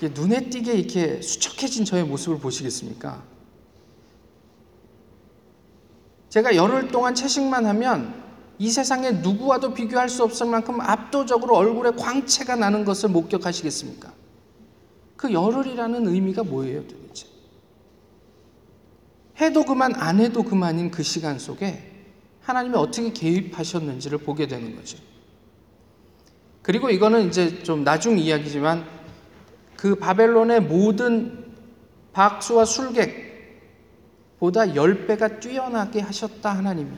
눈에 0.00 0.50
띄게 0.50 0.72
이렇게 0.74 1.22
수척해진 1.22 1.84
저의 1.84 2.02
모습을 2.02 2.40
보시겠습니까? 2.40 3.22
제가 6.30 6.56
열흘 6.56 6.88
동안 6.88 7.14
채식만 7.14 7.64
하면 7.66 8.24
이 8.58 8.70
세상에 8.70 9.12
누구와도 9.12 9.72
비교할 9.72 10.08
수 10.08 10.24
없을 10.24 10.46
만큼 10.46 10.80
압도적으로 10.80 11.56
얼굴에 11.56 11.92
광채가 11.92 12.56
나는 12.56 12.84
것을 12.84 13.10
목격하시겠습니까? 13.10 14.12
그 15.16 15.32
열흘이라는 15.32 16.08
의미가 16.08 16.42
뭐예요 16.42 16.82
도대체? 16.88 17.28
해도 19.40 19.64
그만 19.64 19.94
안 19.94 20.18
해도 20.18 20.42
그만인 20.42 20.90
그 20.90 21.04
시간 21.04 21.38
속에 21.38 21.93
하나님이 22.44 22.76
어떻게 22.76 23.12
개입하셨는지를 23.12 24.18
보게 24.18 24.46
되는 24.46 24.76
거죠. 24.76 24.98
그리고 26.62 26.90
이거는 26.90 27.28
이제 27.28 27.62
좀 27.62 27.84
나중 27.84 28.18
이야기지만 28.18 28.84
그 29.76 29.96
바벨론의 29.96 30.62
모든 30.62 31.52
박수와 32.12 32.64
술객보다 32.64 34.66
10배가 34.66 35.40
뛰어나게 35.40 36.00
하셨다 36.00 36.56
하나님이. 36.56 36.90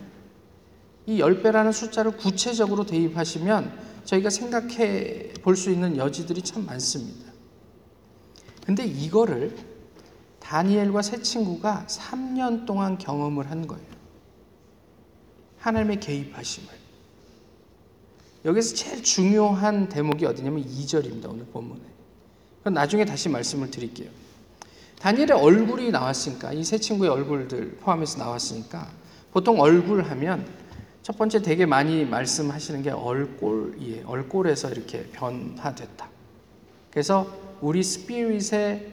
이 1.06 1.18
10배라는 1.20 1.72
숫자를 1.72 2.16
구체적으로 2.16 2.84
대입하시면 2.84 3.86
저희가 4.04 4.30
생각해 4.30 5.32
볼 5.42 5.56
수 5.56 5.70
있는 5.70 5.96
여지들이 5.96 6.42
참 6.42 6.66
많습니다. 6.66 7.32
근데 8.64 8.84
이거를 8.84 9.56
다니엘과 10.40 11.02
세 11.02 11.22
친구가 11.22 11.86
3년 11.88 12.66
동안 12.66 12.98
경험을 12.98 13.50
한 13.50 13.66
거예요. 13.66 13.95
하나님의 15.66 15.98
개입하심을. 15.98 16.68
여기서 18.44 18.76
제일 18.76 19.02
중요한 19.02 19.88
대목이 19.88 20.24
어디냐면 20.24 20.64
2절입니다. 20.64 21.28
오늘 21.28 21.44
본문에. 21.46 21.80
그건 22.58 22.74
나중에 22.74 23.04
다시 23.04 23.28
말씀을 23.28 23.72
드릴게요. 23.72 24.08
다니엘의 25.00 25.32
얼굴이 25.32 25.90
나왔으니까 25.90 26.52
이 26.52 26.62
세 26.62 26.78
친구의 26.78 27.10
얼굴들 27.10 27.78
포함해서 27.80 28.18
나왔으니까 28.18 28.88
보통 29.32 29.60
얼굴 29.60 30.02
하면 30.04 30.46
첫 31.02 31.18
번째 31.18 31.42
되게 31.42 31.66
많이 31.66 32.04
말씀하시는 32.04 32.82
게 32.82 32.90
얼꼴이에요. 32.90 34.06
얼꼴에서 34.06 34.70
이렇게 34.70 35.08
변화됐다. 35.10 36.08
그래서 36.92 37.26
우리 37.60 37.82
스피릿의 37.82 38.92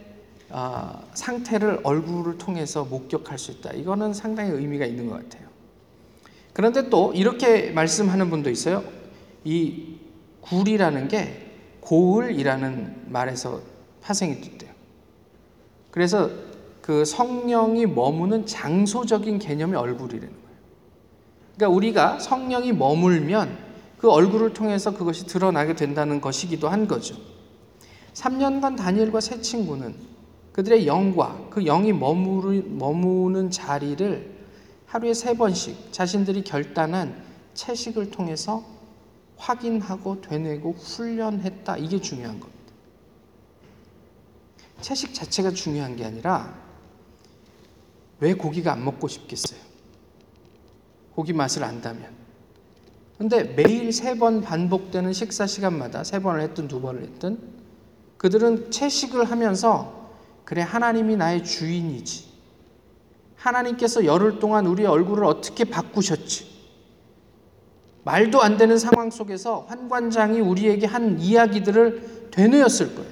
어, 0.49 1.07
상태를 1.13 1.81
얼굴을 1.83 2.39
통해서 2.39 2.83
목격할 2.83 3.37
수 3.37 3.51
있다. 3.51 3.73
이거는 3.73 4.13
상당히 4.13 4.51
의미가 4.51 4.85
있는 4.87 5.07
것 5.07 5.21
같아요. 5.21 5.42
그런데 6.53 6.89
또 6.89 7.11
이렇게 7.13 7.71
말씀하는 7.71 8.29
분도 8.29 8.49
있어요. 8.49 8.83
이 9.43 9.95
굴이라는 10.41 11.07
게 11.07 11.51
고을이라는 11.81 13.05
말에서 13.09 13.61
파생이 14.01 14.39
됐대요. 14.39 14.71
그래서 15.91 16.29
그 16.81 17.05
성령이 17.05 17.85
머무는 17.87 18.45
장소적인 18.45 19.39
개념의 19.39 19.75
얼굴이라는 19.79 20.29
거예요. 20.29 20.57
그러니까 21.55 21.75
우리가 21.75 22.19
성령이 22.19 22.73
머물면 22.73 23.57
그 23.97 24.09
얼굴을 24.09 24.53
통해서 24.53 24.93
그것이 24.93 25.25
드러나게 25.25 25.75
된다는 25.75 26.19
것이기도 26.19 26.67
한 26.67 26.87
거죠. 26.87 27.15
3년간 28.13 28.77
다니엘과 28.77 29.21
세 29.21 29.41
친구는 29.41 29.95
그들의 30.51 30.85
영과 30.85 31.39
그 31.49 31.63
영이 31.63 31.93
머무는 31.93 33.49
자리를 33.49 34.32
하루에 34.93 35.15
세 35.15 35.33
번씩 35.33 35.91
자신들이 35.91 36.43
결단한 36.43 37.19
채식을 37.55 38.11
통해서 38.11 38.63
확인하고 39.37 40.21
되뇌고 40.21 40.73
훈련했다. 40.73 41.77
이게 41.77 41.99
중요한 41.99 42.39
겁니다. 42.39 42.59
채식 44.81 45.15
자체가 45.15 45.49
중요한 45.49 45.95
게 45.95 46.05
아니라 46.05 46.53
왜 48.19 48.35
고기가 48.35 48.71
안 48.73 48.85
먹고 48.85 49.07
싶겠어요? 49.07 49.59
고기 51.15 51.33
맛을 51.33 51.63
안다면. 51.63 52.11
근데 53.17 53.45
매일 53.45 53.91
세 53.91 54.13
번 54.13 54.41
반복되는 54.41 55.11
식사 55.11 55.47
시간마다 55.47 56.03
세 56.03 56.19
번을 56.19 56.41
했든 56.41 56.67
두 56.67 56.79
번을 56.79 57.01
했든 57.01 57.39
그들은 58.19 58.69
채식을 58.69 59.23
하면서 59.23 60.11
그래 60.45 60.61
하나님이 60.61 61.15
나의 61.15 61.43
주인이지. 61.43 62.32
하나님께서 63.43 64.05
열흘 64.05 64.39
동안 64.39 64.65
우리의 64.65 64.87
얼굴을 64.87 65.25
어떻게 65.25 65.65
바꾸셨지? 65.65 66.53
말도 68.05 68.41
안 68.41 68.57
되는 68.57 68.77
상황 68.77 69.11
속에서 69.11 69.65
환관장이 69.67 70.39
우리에게 70.39 70.85
한 70.85 71.19
이야기들을 71.19 72.29
되뇌었을 72.31 72.95
거예요. 72.95 73.11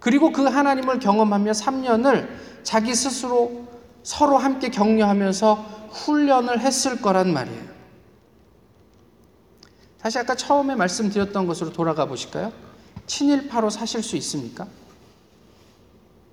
그리고 0.00 0.32
그 0.32 0.44
하나님을 0.44 0.98
경험하며 0.98 1.52
3년을 1.52 2.28
자기 2.62 2.94
스스로 2.94 3.68
서로 4.02 4.38
함께 4.38 4.70
격려하면서 4.70 5.88
훈련을 5.90 6.60
했을 6.60 7.00
거란 7.00 7.32
말이에요. 7.32 7.70
다시 10.00 10.18
아까 10.18 10.34
처음에 10.34 10.74
말씀드렸던 10.74 11.46
것으로 11.46 11.72
돌아가 11.72 12.06
보실까요? 12.06 12.52
친일파로 13.06 13.70
사실 13.70 14.02
수 14.02 14.16
있습니까? 14.16 14.66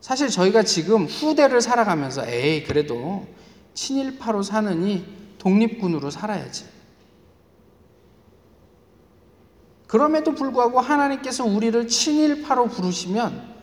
사실 0.07 0.29
저희가 0.29 0.63
지금 0.63 1.03
후대를 1.03 1.59
살아가면서 1.59 2.25
에이 2.25 2.63
그래도 2.63 3.27
친일파로 3.73 4.41
사느니 4.41 5.05
독립군으로 5.37 6.11
살아야지. 6.11 6.63
그럼에도 9.85 10.33
불구하고 10.33 10.79
하나님께서 10.79 11.43
우리를 11.43 11.89
친일파로 11.89 12.69
부르시면 12.69 13.53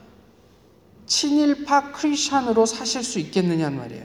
친일파 1.07 1.93
크리스천으로 1.93 2.67
사실 2.67 3.03
수 3.03 3.19
있겠느냐는 3.21 3.79
말이에요. 3.79 4.05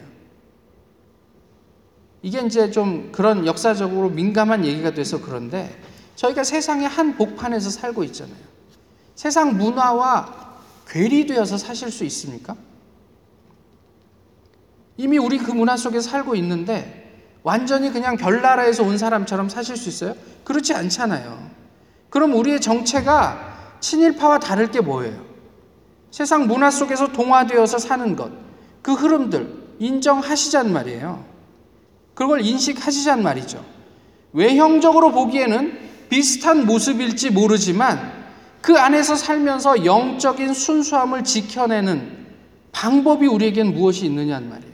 이게 2.21 2.39
이제 2.39 2.71
좀 2.71 3.11
그런 3.11 3.45
역사적으로 3.47 4.07
민감한 4.11 4.63
얘기가 4.63 4.93
돼서 4.93 5.19
그런데 5.19 5.77
저희가 6.15 6.45
세상의 6.45 6.87
한 6.87 7.17
복판에서 7.17 7.69
살고 7.69 8.05
있잖아요. 8.05 8.47
세상 9.15 9.57
문화와 9.57 10.48
괴리되어서 10.89 11.57
사실 11.57 11.91
수 11.91 12.03
있습니까? 12.05 12.55
이미 14.97 15.17
우리 15.17 15.37
그 15.37 15.51
문화 15.51 15.77
속에 15.77 16.01
살고 16.01 16.35
있는데 16.35 17.23
완전히 17.43 17.91
그냥 17.91 18.17
별 18.17 18.41
나라에서 18.41 18.83
온 18.83 18.97
사람처럼 18.97 19.49
사실 19.49 19.77
수 19.77 19.87
있어요? 19.87 20.15
그렇지 20.43 20.73
않잖아요. 20.73 21.49
그럼 22.09 22.33
우리의 22.33 22.59
정체가 22.59 23.77
친일파와 23.79 24.39
다를 24.39 24.71
게 24.71 24.81
뭐예요? 24.81 25.23
세상 26.11 26.47
문화 26.47 26.71
속에서 26.71 27.13
동화되어서 27.13 27.77
사는 27.77 28.15
것, 28.15 28.31
그 28.81 28.93
흐름들 28.93 29.75
인정하시잔 29.79 30.73
말이에요. 30.73 31.23
그걸 32.13 32.41
인식하시잔 32.41 33.23
말이죠. 33.23 33.63
외형적으로 34.33 35.11
보기에는 35.11 35.79
비슷한 36.09 36.65
모습일지 36.65 37.29
모르지만 37.29 38.18
그 38.61 38.77
안에서 38.77 39.15
살면서 39.15 39.85
영적인 39.85 40.53
순수함을 40.53 41.23
지켜내는 41.23 42.27
방법이 42.71 43.25
우리에겐 43.27 43.73
무엇이 43.73 44.05
있느냐는 44.05 44.49
말이에요. 44.49 44.69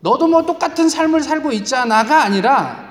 너도 0.00 0.28
뭐 0.28 0.46
똑같은 0.46 0.88
삶을 0.88 1.22
살고 1.22 1.52
있잖아가 1.52 2.22
아니라 2.22 2.88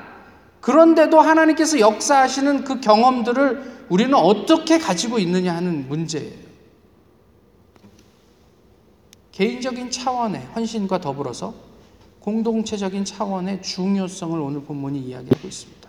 그런데도 0.62 1.19
하나님께서 1.19 1.80
역사하시는 1.80 2.63
그 2.63 2.82
경험들을 2.82 3.86
우리는 3.89 4.13
어떻게 4.13 4.78
가지고 4.78 5.17
있느냐 5.19 5.56
하는 5.56 5.88
문제예요. 5.88 6.47
개인적인 9.32 9.91
차원의 9.91 10.41
헌신과 10.56 11.00
더불어서 11.00 11.54
공동체적인 12.19 13.06
차원의 13.06 13.62
중요성을 13.62 14.39
오늘 14.39 14.62
본문이 14.63 15.00
이야기하고 15.00 15.47
있습니다. 15.47 15.87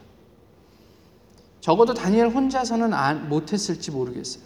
적어도 1.69 1.93
다니엘 1.93 2.29
혼자서는 2.29 3.29
못했을지 3.29 3.91
모르겠어요. 3.91 4.43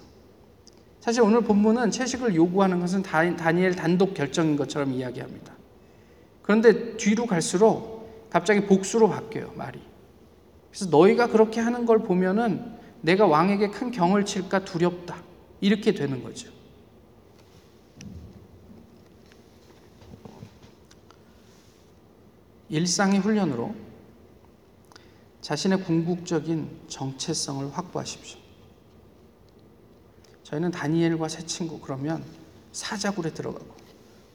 사실 0.98 1.22
오늘 1.22 1.42
본문은 1.42 1.92
채식을 1.92 2.34
요구하는 2.34 2.80
것은 2.80 3.04
다니엘 3.04 3.76
단독 3.76 4.12
결정인 4.12 4.56
것처럼 4.56 4.92
이야기합니다. 4.92 5.54
그런데 6.42 6.96
뒤로 6.96 7.26
갈수록 7.26 8.28
갑자기 8.28 8.66
복수로 8.66 9.08
바뀌어요, 9.08 9.52
말이. 9.54 9.80
그래서 10.72 10.86
너희가 10.86 11.28
그렇게 11.28 11.60
하는 11.60 11.86
걸 11.86 12.00
보면은 12.00 12.76
내가 13.02 13.28
왕에게 13.28 13.68
큰 13.68 13.92
경을 13.92 14.24
칠까 14.24 14.64
두렵다. 14.64 15.22
이렇게 15.60 15.94
되는 15.94 16.24
거죠. 16.24 16.50
일상의 22.68 23.20
훈련으로 23.20 23.76
자신의 25.42 25.82
궁극적인 25.82 26.84
정체성을 26.88 27.76
확보하십시오. 27.76 28.38
저희는 30.44 30.70
다니엘과 30.70 31.28
새 31.28 31.44
친구 31.44 31.80
그러면 31.80 32.24
사자굴에 32.70 33.34
들어가고 33.34 33.66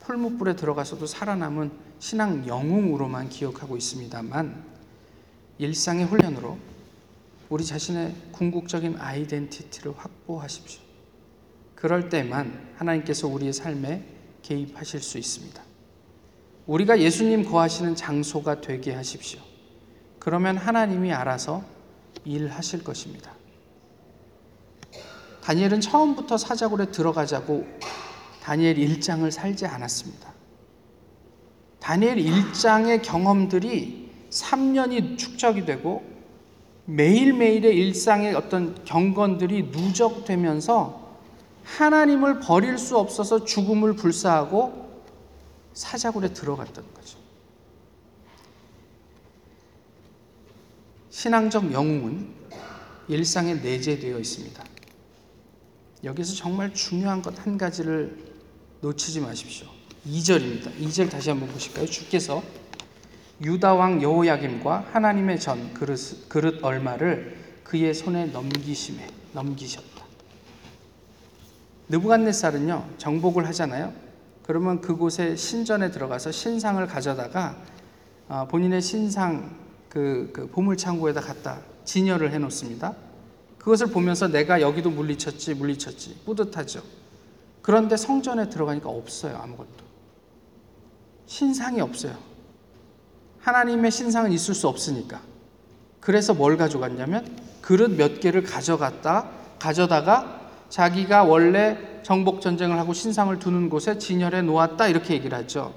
풀무불에 0.01 0.55
들어가서도 0.55 1.05
살아남은 1.05 1.71
신앙 1.99 2.45
영웅으로만 2.45 3.29
기억하고 3.29 3.77
있습니다만 3.77 4.63
일상의 5.57 6.05
훈련으로 6.05 6.57
우리 7.49 7.65
자신의 7.65 8.13
궁극적인 8.33 8.97
아이덴티티를 8.99 9.93
확보하십시오. 9.97 10.81
그럴 11.73 12.09
때만 12.09 12.73
하나님께서 12.75 13.27
우리의 13.27 13.53
삶에 13.53 14.03
개입하실 14.41 15.01
수 15.01 15.17
있습니다. 15.17 15.63
우리가 16.65 16.99
예수님 16.99 17.45
거하시는 17.45 17.95
장소가 17.95 18.59
되게 18.59 18.93
하십시오. 18.93 19.46
그러면 20.27 20.57
하나님이 20.57 21.13
알아서 21.13 21.63
일하실 22.25 22.83
것입니다. 22.83 23.31
다니엘은 25.41 25.79
처음부터 25.79 26.35
사자굴에 26.35 26.87
들어가자고 26.87 27.65
다니엘 28.43 28.75
1장을 28.75 29.31
살지 29.31 29.65
않았습니다. 29.67 30.33
다니엘 31.79 32.17
1장의 32.17 33.03
경험들이 33.03 34.11
3년이 34.29 35.17
축적이 35.17 35.63
되고 35.63 36.03
매일매일의 36.83 37.73
일상의 37.77 38.35
어떤 38.35 38.83
경건들이 38.83 39.69
누적되면서 39.71 41.07
하나님을 41.63 42.41
버릴 42.41 42.77
수 42.77 42.97
없어서 42.97 43.45
죽음을 43.45 43.93
불사하고 43.93 44.89
사자굴에 45.71 46.33
들어갔던 46.33 46.83
거죠. 46.93 47.16
신앙적 51.17 51.73
영웅은 51.73 52.27
일상에 53.07 53.55
내재되어 53.55 54.19
있습니다. 54.19 54.63
여기서 56.03 56.35
정말 56.35 56.71
중요한 56.75 57.23
것 57.23 57.39
한 57.39 57.57
가지를 57.57 58.15
놓치지 58.81 59.21
마십시오. 59.21 59.65
2절입니다. 60.05 60.77
2절 60.79 61.09
다시 61.09 61.31
한번 61.31 61.49
보실까요? 61.49 61.87
주께서 61.87 62.43
유다 63.41 63.73
왕 63.73 63.99
여호야김과 63.99 64.89
하나님의 64.91 65.39
전 65.39 65.73
그릇, 65.73 66.29
그릇 66.29 66.63
얼마를 66.63 67.35
그의 67.63 67.95
손에 67.95 68.27
넘기심에 68.27 69.07
넘기셨다. 69.33 70.05
느부갓네살은요 71.89 72.89
정복을 72.99 73.47
하잖아요. 73.47 73.91
그러면 74.43 74.81
그곳에 74.81 75.35
신전에 75.35 75.89
들어가서 75.89 76.31
신상을 76.31 76.85
가져다가 76.85 77.57
어, 78.27 78.47
본인의 78.47 78.83
신상 78.83 79.66
그, 79.89 80.29
그 80.33 80.47
보물 80.47 80.77
창고에다 80.77 81.21
갖다 81.21 81.61
진열을 81.85 82.31
해 82.31 82.37
놓습니다. 82.37 82.95
그것을 83.57 83.87
보면서 83.87 84.27
내가 84.27 84.61
여기도 84.61 84.89
물리쳤지 84.89 85.55
물리쳤지 85.55 86.21
뿌듯하죠. 86.25 86.81
그런데 87.61 87.97
성전에 87.97 88.49
들어가니까 88.49 88.89
없어요 88.89 89.37
아무것도. 89.37 89.85
신상이 91.25 91.81
없어요. 91.81 92.15
하나님의 93.39 93.91
신상은 93.91 94.31
있을 94.31 94.53
수 94.53 94.67
없으니까. 94.67 95.21
그래서 95.99 96.33
뭘 96.33 96.57
가져갔냐면 96.57 97.25
그릇 97.61 97.91
몇 97.91 98.21
개를 98.21 98.43
가져갔다 98.43 99.29
가져다가 99.59 100.49
자기가 100.69 101.23
원래 101.23 101.77
정복 102.03 102.39
전쟁을 102.39 102.77
하고 102.77 102.93
신상을 102.93 103.37
두는 103.39 103.69
곳에 103.69 103.97
진열해 103.97 104.43
놓았다 104.43 104.87
이렇게 104.87 105.13
얘기를 105.13 105.37
하죠. 105.37 105.73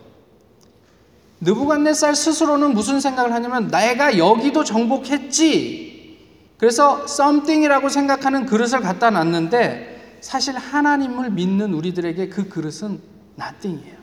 느부갓네살 1.40 2.14
스스로는 2.14 2.74
무슨 2.74 3.00
생각을 3.00 3.32
하냐면 3.32 3.68
내가 3.68 4.18
여기도 4.18 4.62
정복했지. 4.64 5.90
그래서 6.58 7.04
something이라고 7.04 7.88
생각하는 7.88 8.44
그릇을 8.44 8.80
갖다 8.80 9.10
놨는데 9.10 10.18
사실 10.20 10.56
하나님을 10.56 11.30
믿는 11.30 11.72
우리들에게 11.72 12.28
그 12.28 12.48
그릇은 12.48 13.00
nothing이에요. 13.38 13.98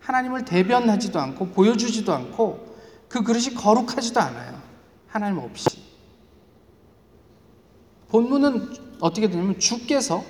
하나님을 0.00 0.44
대변하지도 0.44 1.18
않고 1.18 1.48
보여주지도 1.48 2.12
않고 2.12 2.76
그 3.08 3.22
그릇이 3.22 3.54
거룩하지도 3.54 4.20
않아요. 4.20 4.62
하나님 5.08 5.38
없이. 5.38 5.82
본문은 8.08 8.98
어떻게 9.00 9.28
되냐면 9.28 9.58
주께서 9.58 10.24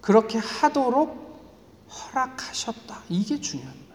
그렇게 0.00 0.38
하도록 0.38 1.24
허락하셨다. 1.88 3.02
이게 3.08 3.40
거예요. 3.70 3.85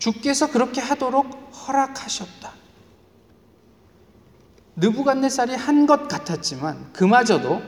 주께서 0.00 0.50
그렇게 0.50 0.80
하도록 0.80 1.26
허락하셨다. 1.68 2.52
느부갓네살이 4.76 5.54
한 5.54 5.86
것 5.86 6.08
같았지만 6.08 6.92
그마저도 6.92 7.62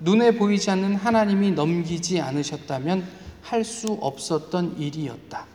눈에 0.00 0.32
보이지 0.32 0.70
않는 0.70 0.96
하나님이 0.96 1.52
넘기지 1.52 2.20
않으셨다면 2.20 3.06
할 3.42 3.62
수 3.64 3.98
없었던 4.00 4.76
일이었다. 4.78 5.46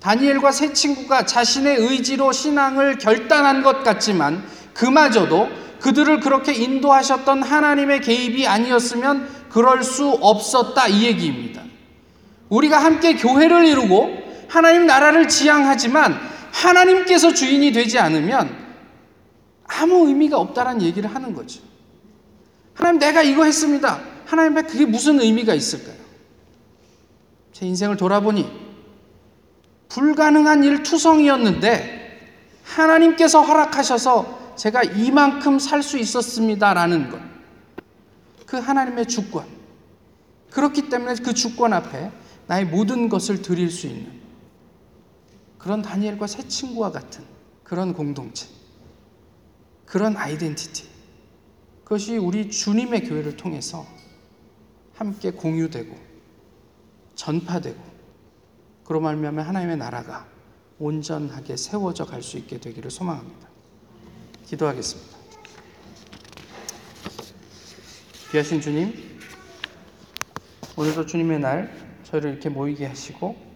다니엘과 0.00 0.52
세 0.52 0.72
친구가 0.72 1.26
자신의 1.26 1.76
의지로 1.78 2.30
신앙을 2.32 2.98
결단한 2.98 3.62
것 3.62 3.82
같지만 3.82 4.44
그마저도 4.72 5.48
그들을 5.80 6.20
그렇게 6.20 6.54
인도하셨던 6.54 7.42
하나님의 7.42 8.00
개입이 8.02 8.46
아니었으면 8.46 9.28
그럴 9.50 9.82
수 9.82 10.08
없었다 10.08 10.86
이 10.86 11.04
얘기입니다. 11.04 11.62
우리가 12.48 12.78
함께 12.82 13.14
교회를 13.16 13.66
이루고 13.66 14.21
하나님 14.52 14.84
나라를 14.84 15.28
지향하지만 15.28 16.14
하나님께서 16.52 17.32
주인이 17.32 17.72
되지 17.72 17.98
않으면 17.98 18.54
아무 19.64 20.06
의미가 20.06 20.38
없다라는 20.38 20.82
얘기를 20.82 21.12
하는 21.12 21.32
거죠. 21.32 21.62
하나님 22.74 22.98
내가 22.98 23.22
이거 23.22 23.44
했습니다. 23.44 24.02
하나님 24.26 24.52
앞에 24.58 24.66
그게 24.66 24.84
무슨 24.84 25.18
의미가 25.22 25.54
있을까요? 25.54 25.96
제 27.54 27.64
인생을 27.64 27.96
돌아보니 27.96 28.46
불가능한 29.88 30.64
일 30.64 30.82
투성이었는데 30.82 32.20
하나님께서 32.62 33.40
허락하셔서 33.40 34.54
제가 34.56 34.82
이만큼 34.82 35.58
살 35.58 35.82
수 35.82 35.96
있었습니다라는 35.96 37.08
것. 37.08 37.18
그 38.44 38.58
하나님의 38.58 39.08
주권. 39.08 39.46
그렇기 40.50 40.90
때문에 40.90 41.14
그 41.24 41.32
주권 41.32 41.72
앞에 41.72 42.10
나의 42.48 42.66
모든 42.66 43.08
것을 43.08 43.40
드릴 43.40 43.70
수 43.70 43.86
있는 43.86 44.21
그런 45.62 45.80
다니엘과 45.80 46.26
새 46.26 46.48
친구와 46.48 46.90
같은 46.90 47.24
그런 47.62 47.94
공동체. 47.94 48.48
그런 49.86 50.16
아이덴티티. 50.16 50.88
그것이 51.84 52.16
우리 52.16 52.50
주님의 52.50 53.04
교회를 53.04 53.36
통해서 53.36 53.86
함께 54.94 55.30
공유되고 55.30 55.96
전파되고 57.14 57.80
그로 58.84 59.00
말미암아 59.00 59.42
하나님의 59.42 59.76
나라가 59.76 60.26
온전하게 60.80 61.56
세워져 61.56 62.06
갈 62.06 62.22
수 62.22 62.38
있게 62.38 62.58
되기를 62.58 62.90
소망합니다. 62.90 63.48
기도하겠습니다. 64.46 65.16
귀하신 68.32 68.60
주님, 68.60 69.20
오늘도 70.76 71.06
주님의 71.06 71.38
날 71.38 72.00
저희를 72.04 72.32
이렇게 72.32 72.48
모이게 72.48 72.86
하시고 72.86 73.51